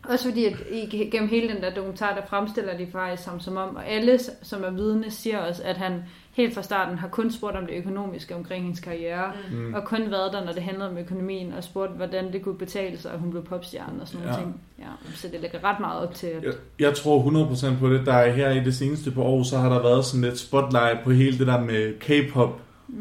[0.09, 3.57] Også fordi, at i- gennem hele den der dokumentar, der fremstiller de faktisk ham som
[3.57, 5.93] om, og alle, som er vidne, siger også, at han
[6.33, 9.75] helt fra starten har kun spurgt om det økonomiske omkring hendes karriere, Mm.
[9.75, 12.99] og kun været der, når det handlede om økonomien, og spurgt, hvordan det kunne betale
[12.99, 14.43] sig, at hun blev popstjerne og sådan nogle Ja.
[14.43, 14.61] ting.
[14.79, 16.43] Ja, så det lægger ret meget op til, at...
[16.45, 18.07] Jeg, jeg tror 100% på det.
[18.07, 20.99] Der er her i det seneste par år, så har der været sådan lidt spotlight
[21.05, 22.61] på hele det der med K-pop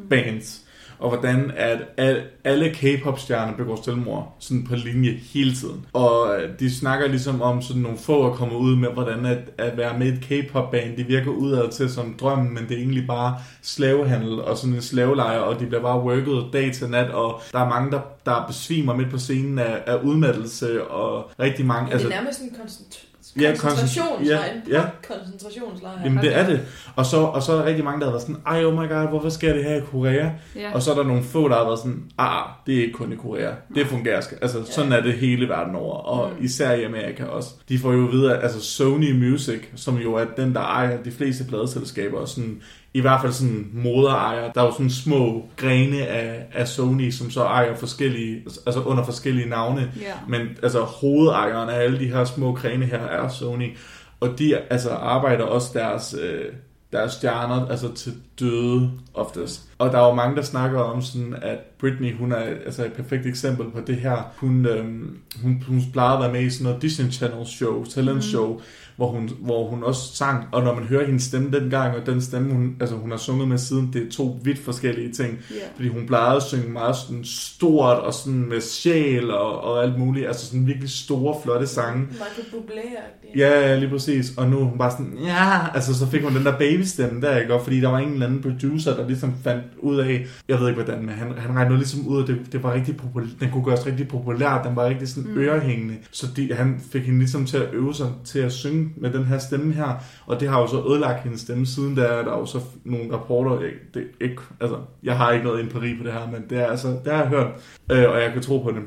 [0.09, 0.65] bands.
[0.99, 5.85] Og hvordan at al- alle K-pop-stjerner begår selvmord sådan på linje hele tiden.
[5.93, 9.37] Og øh, de snakker ligesom om sådan nogle få at komme ud med, hvordan at,
[9.57, 13.07] at være med et K-pop-band, det virker udad til som drømmen, men det er egentlig
[13.07, 17.41] bare slavehandel og sådan en slavelejr, og de bliver bare worket dag til nat, og
[17.51, 21.91] der er mange, der, der besvimer midt på scenen af, af udmattelse, og rigtig mange...
[21.91, 23.08] Ja, det er nærmest sådan en koncentr-
[23.41, 24.39] Ja, koncentrationslejr.
[24.41, 24.85] koncentr- en ja, ja.
[25.07, 26.03] koncentrationslejr.
[26.03, 26.61] Jamen det er det.
[26.95, 28.89] Og så, og så er der rigtig mange, der har været sådan, ej oh my
[28.89, 30.29] god, hvorfor sker det her i Korea?
[30.55, 30.73] Ja.
[30.73, 33.13] Og så er der nogle få, der har været sådan, ah, det er ikke kun
[33.13, 33.51] i Korea.
[33.75, 34.21] Det fungerer.
[34.41, 35.95] Altså, sådan er det hele verden over.
[35.95, 36.45] Og Mm.
[36.45, 37.49] især i Amerika også.
[37.69, 41.43] De får jo videre, altså Sony Music, som jo er den, der ejer de fleste
[41.43, 42.61] pladeselskaber, og sådan,
[42.93, 44.51] i hvert fald sådan moderejer.
[44.51, 49.03] Der er jo sådan små grene af, af Sony, som så ejer forskellige, altså under
[49.03, 49.91] forskellige navne.
[50.01, 50.13] Ja.
[50.27, 53.77] Men altså hovedejeren af alle de her små grene her er Sony.
[54.19, 56.45] Og de altså arbejder også deres, øh,
[56.91, 59.69] deres stjerner altså til døde oftest.
[59.77, 62.93] Og der er jo mange, der snakker om sådan, at Britney, hun er altså et
[62.93, 64.31] perfekt eksempel på det her.
[64.37, 68.23] Hun, øhm, hun, hun plejede at være med i sådan noget Disney Channel show, talent
[68.23, 68.61] show, mm.
[68.95, 70.47] hvor, hun, hvor hun også sang.
[70.51, 73.47] Og når man hører hendes stemme dengang, og den stemme, hun, altså, hun har sunget
[73.47, 75.39] med siden, det er to vidt forskellige ting.
[75.51, 75.55] Ja.
[75.75, 79.99] Fordi hun plejede at synge meget sådan stort og sådan med sjæl og, og alt
[79.99, 80.27] muligt.
[80.27, 82.01] Altså sådan virkelig store, flotte sange.
[82.01, 83.37] Michael.
[83.37, 84.33] Ja, lige præcis.
[84.37, 87.37] Og nu er hun bare sådan, ja, altså så fik hun den der babystemme der,
[87.37, 87.53] ikke?
[87.53, 90.83] Og fordi der var ingen anden producer, der ligesom fandt ud af, jeg ved ikke
[90.83, 93.63] hvordan, men han, han regnede ligesom ud af, det, det var rigtig populært, den kunne
[93.65, 95.37] gøres rigtig populær, den var rigtig sådan Mm.
[95.37, 95.95] ørehængende.
[96.11, 99.25] Så de, han fik hende ligesom til at øve sig til at synge med den
[99.25, 102.31] her stemme her, og det har jo så ødelagt hendes stemme siden, der er der
[102.31, 106.13] jo så nogle rapporter, ikke, det, ikke, altså, jeg har ikke noget empiri på det
[106.13, 107.47] her, men det er altså, det har jeg hørt,
[107.91, 108.81] øh, og jeg kan tro på det.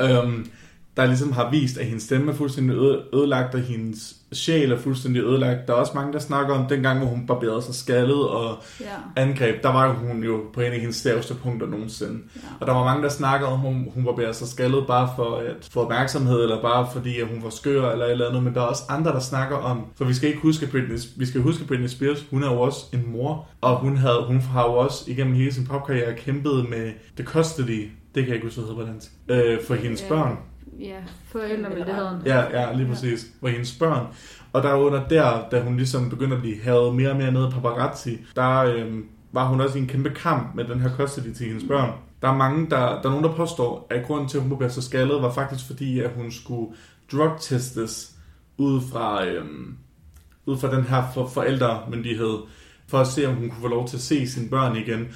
[0.10, 0.46] øhm,
[0.96, 4.78] der ligesom har vist, at hendes stemme er fuldstændig øde- ødelagt, og hendes sjæl er
[4.78, 5.66] fuldstændig ødelagt.
[5.68, 8.86] Der er også mange, der snakker om dengang, hvor hun barberede sig skaldet og Ja.
[9.16, 9.62] angreb.
[9.62, 12.20] Der var hun jo på en af hendes laveste punkter nogensinde.
[12.36, 12.40] Ja.
[12.60, 15.36] Og der var mange, der snakker om, at hun, hun barberede sig skaldet bare for
[15.36, 18.42] at få opmærksomhed, eller bare fordi, at hun var skør eller et eller andet.
[18.42, 21.26] Men der er også andre, der snakker om, for vi skal ikke huske Britney, vi
[21.26, 24.62] skal huske Britney Spears, hun er jo også en mor, og hun, havde, hun har
[24.64, 28.60] jo også igennem hele sin popkarriere kæmpet med the custody, det kan jeg ikke huske,
[28.60, 30.08] hvad hedder på dansk, øh, for hendes Ja.
[30.08, 30.36] børn.
[30.80, 32.22] Ja, forældremyndigheden.
[32.26, 33.26] Ja, ja, lige præcis.
[33.40, 34.06] Hvor hendes børn.
[34.52, 37.50] Og der under der, da hun ligesom begyndte at blive havet mere og mere ned
[37.50, 41.34] på paparazzi, der øhm, var hun også i en kæmpe kamp med den her custody
[41.34, 41.92] til hendes børn.
[42.22, 44.70] Der er mange, der, der er nogen, der påstår, at grunden til, at hun blev
[44.70, 46.74] så skaldet, var faktisk fordi, at hun skulle
[47.12, 48.12] drugtestes
[48.58, 49.76] ud fra, øhm,
[50.46, 52.38] ud fra den her for, forældremyndighed,
[52.88, 55.08] for at se, om hun kunne få lov til at se sine børn igen.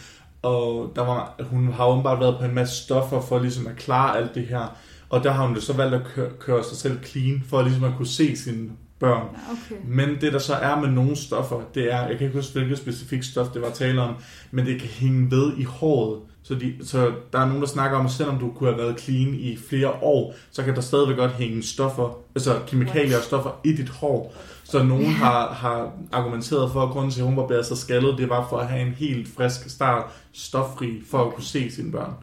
[0.43, 4.17] Og der var, hun har åbenbart været på en masse stoffer for ligesom at klare
[4.17, 4.77] alt det her.
[5.11, 7.85] Og der har hun jo så valgt at køre, køre sig selv clean, for ligesom
[7.85, 8.71] at kunne se sine
[9.01, 9.27] børn.
[9.51, 9.81] Okay.
[9.85, 12.79] Men det der så er med nogle stoffer, det er, jeg kan ikke huske hvilket
[12.79, 14.15] specifikt stof det var tale om,
[14.51, 16.21] men det kan hænge ved i håret.
[16.43, 19.01] Så, de, så der er nogen, der snakker om, at selvom du kunne have været
[19.01, 23.61] clean i flere år, så kan der stadigvæk godt hænge stoffer, altså kemikalier og stoffer
[23.65, 24.35] i dit hår.
[24.65, 28.19] Så nogen har, har argumenteret for, at grunden til, at hun var bedre så skaldet,
[28.19, 31.93] det var for at have en helt frisk start, stoffri, for at kunne se sine
[31.93, 32.15] børn.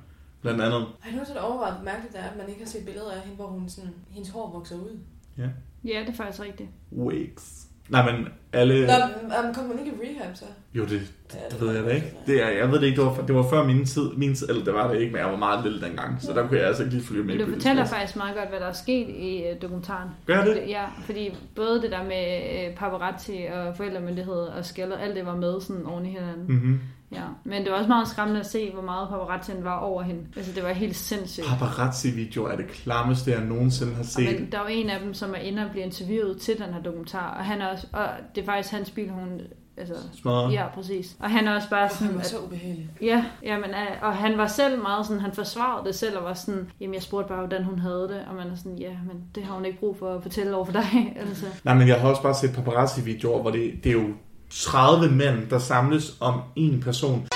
[0.56, 0.88] Blandt andet.
[1.00, 3.22] Har du sådan overvejet, hvor mærkeligt det er, at man ikke har set billeder af
[3.22, 5.00] hende, hvor hun sådan, hendes hår vokser ud?
[5.38, 6.70] Ja, det er faktisk rigtigt.
[6.92, 7.68] Wigs.
[7.90, 8.88] Nej, men alle...
[8.88, 10.46] Nå, um, kommer hun ikke i rehab så?
[10.74, 12.14] Jo, det, Ja, det ved jeg da ikke.
[12.28, 14.50] Det er, jeg ved det ikke, det var, det var før min tid, min tid,
[14.50, 16.68] eller det var det ikke, men jeg var meget lille dengang, så der kunne jeg
[16.68, 17.36] altså ikke lige følge med.
[17.36, 18.00] Men du fortæller Spears.
[18.00, 20.10] faktisk meget godt, hvad der er sket i øh, dokumentaren.
[20.26, 20.64] Gør det?
[20.68, 25.36] Ja, fordi både det der med øh, paparazzi og forældremyndighed og skælder, alt det var
[25.36, 26.46] med sådan oven i hinanden.
[26.48, 26.80] Mm-hmm.
[27.12, 30.22] Ja, men det var også meget skræmmende at se, hvor meget paparazzien var over hende.
[30.38, 31.46] Altså, det var helt sindssygt.
[31.48, 34.40] Paparazzi-videoer er det klammeste, jeg nogensinde har Og set.
[34.42, 36.82] men der var en af dem, som er inde og bliver interviewet til den her
[36.82, 39.42] dokumentar, og han er også, og det er faktisk hans bil, hun,
[39.78, 40.54] altså, Smadret.
[40.54, 41.16] ja, præcis.
[41.20, 42.90] Og han er også bare Han sådan, var at, så ubehagelig.
[43.02, 43.70] ja, jamen,
[44.02, 47.04] og han var selv meget sådan, han forsvarede det selv, og var sådan, jamen, jeg
[47.04, 49.66] spurgte bare, hvordan hun havde det, og man er sådan, ja, men det har hun
[49.66, 51.46] ikke brug for at fortælle over for dig, altså.
[51.64, 54.08] Nej, men jeg har også bare set paparazzi-videoer, hvor det, det er jo
[54.50, 57.28] 30 mænd, der samles om en person.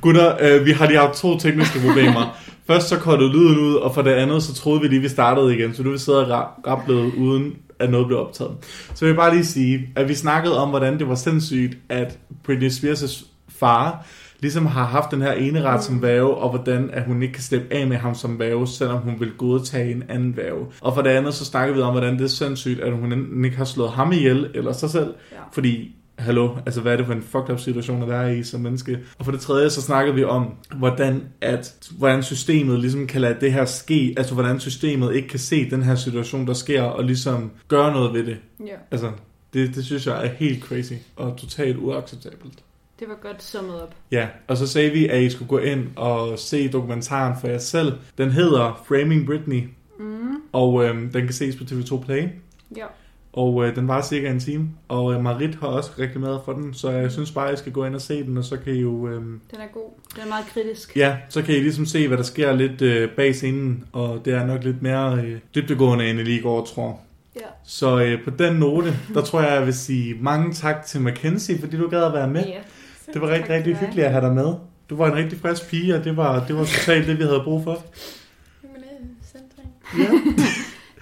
[0.00, 2.36] Gutter, øh, vi har lige haft to tekniske problemer.
[2.66, 5.54] Først så kottede lyden ud, og for det andet så troede vi lige, vi startede
[5.54, 5.74] igen.
[5.74, 8.56] Så nu vi siddet og ra- rapplet uden at noget blev optaget.
[8.94, 12.18] Så jeg vil bare lige sige, at vi snakkede om, hvordan det var sindssygt, at
[12.44, 14.06] Britney Spears' far
[14.40, 17.42] ligesom har haft den her ene ret som værge, og hvordan at hun ikke kan
[17.42, 20.66] slippe af med ham som værge, selvom hun vil godtage en anden værge.
[20.80, 23.44] Og for det andet så snakkede vi om, hvordan det er sindssygt, at hun enten
[23.44, 25.36] ikke har slået ham ihjel, eller sig selv, Ja.
[25.52, 28.60] fordi hallo, altså hvad er det for en fucked up situation at være i som
[28.60, 28.98] menneske?
[29.18, 33.36] Og for det tredje, så snakkede vi om, hvordan, at, hvordan systemet ligesom kan lade
[33.40, 37.04] det her ske, altså hvordan systemet ikke kan se den her situation, der sker, og
[37.04, 38.36] ligesom gøre noget ved det.
[38.66, 39.10] Ja, Altså,
[39.54, 42.54] det, det synes jeg er helt crazy, og totalt uacceptabelt.
[43.00, 43.94] Det var godt summet op.
[44.12, 47.58] Ja, og så sagde vi, at I skulle gå ind og se dokumentaren for jer
[47.58, 47.92] selv.
[48.18, 49.62] Den hedder Framing Britney,
[49.98, 52.28] Mm, og øhm, den kan ses på TV2 Play.
[52.76, 52.84] ja.
[53.32, 56.74] Og øh, den var cirka en time, og øh, Marit har også reklameret for den,
[56.74, 58.74] så jeg synes bare, at I skal gå ind og se den, og så kan
[58.74, 59.08] I jo...
[59.08, 59.90] Øh, Den er god.
[60.14, 60.96] Den er meget kritisk.
[60.96, 64.32] ja, så kan I ligesom se, hvad der sker lidt øh, bag scenen, og det
[64.34, 67.00] er nok lidt mere øh, dybdegående, end I lige går tror.
[67.36, 67.40] Ja.
[67.64, 71.58] Så øh, på den note, der tror jeg, jeg vil sige mange tak til Mackenzie,
[71.58, 72.44] fordi du gad at være med.
[72.46, 72.58] ja.
[73.12, 74.54] Det var rigtig, Tak, rigtig det hyggeligt at have dig med.
[74.90, 77.40] Du var en rigtig frisk pige, og det var, det var totalt det, vi havde
[77.44, 77.84] brug for.
[78.64, 80.10] Jamen, øh, Ja.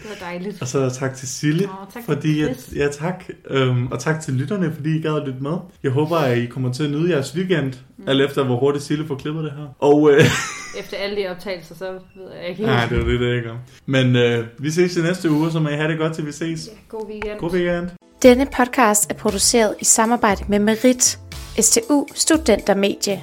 [0.02, 0.62] Det var dejligt.
[0.62, 4.20] Og så tak til Sille, Nå, tak fordi for at, ja tak, øhm, og tak
[4.20, 5.56] til lytterne, fordi I gad at lytte med.
[5.82, 8.08] Jeg håber, at I kommer til at nyde jeres weekend, mm.
[8.08, 9.74] alt efter hvor hurtigt Sille får klippet det her.
[9.78, 10.24] Og øh,
[10.80, 12.70] Efter alle de optagelser, så ved jeg ikke helt.
[12.70, 13.56] nej, det var det, det jeg gør.
[13.86, 16.32] Men øh, vi ses i næste uge, så må I have det godt, til vi
[16.32, 16.66] ses.
[16.66, 17.38] Ja, god weekend.
[17.38, 17.88] God weekend.
[18.22, 21.18] Denne podcast er produceret i samarbejde med Merit,
[21.60, 23.20] STU Studentermedie.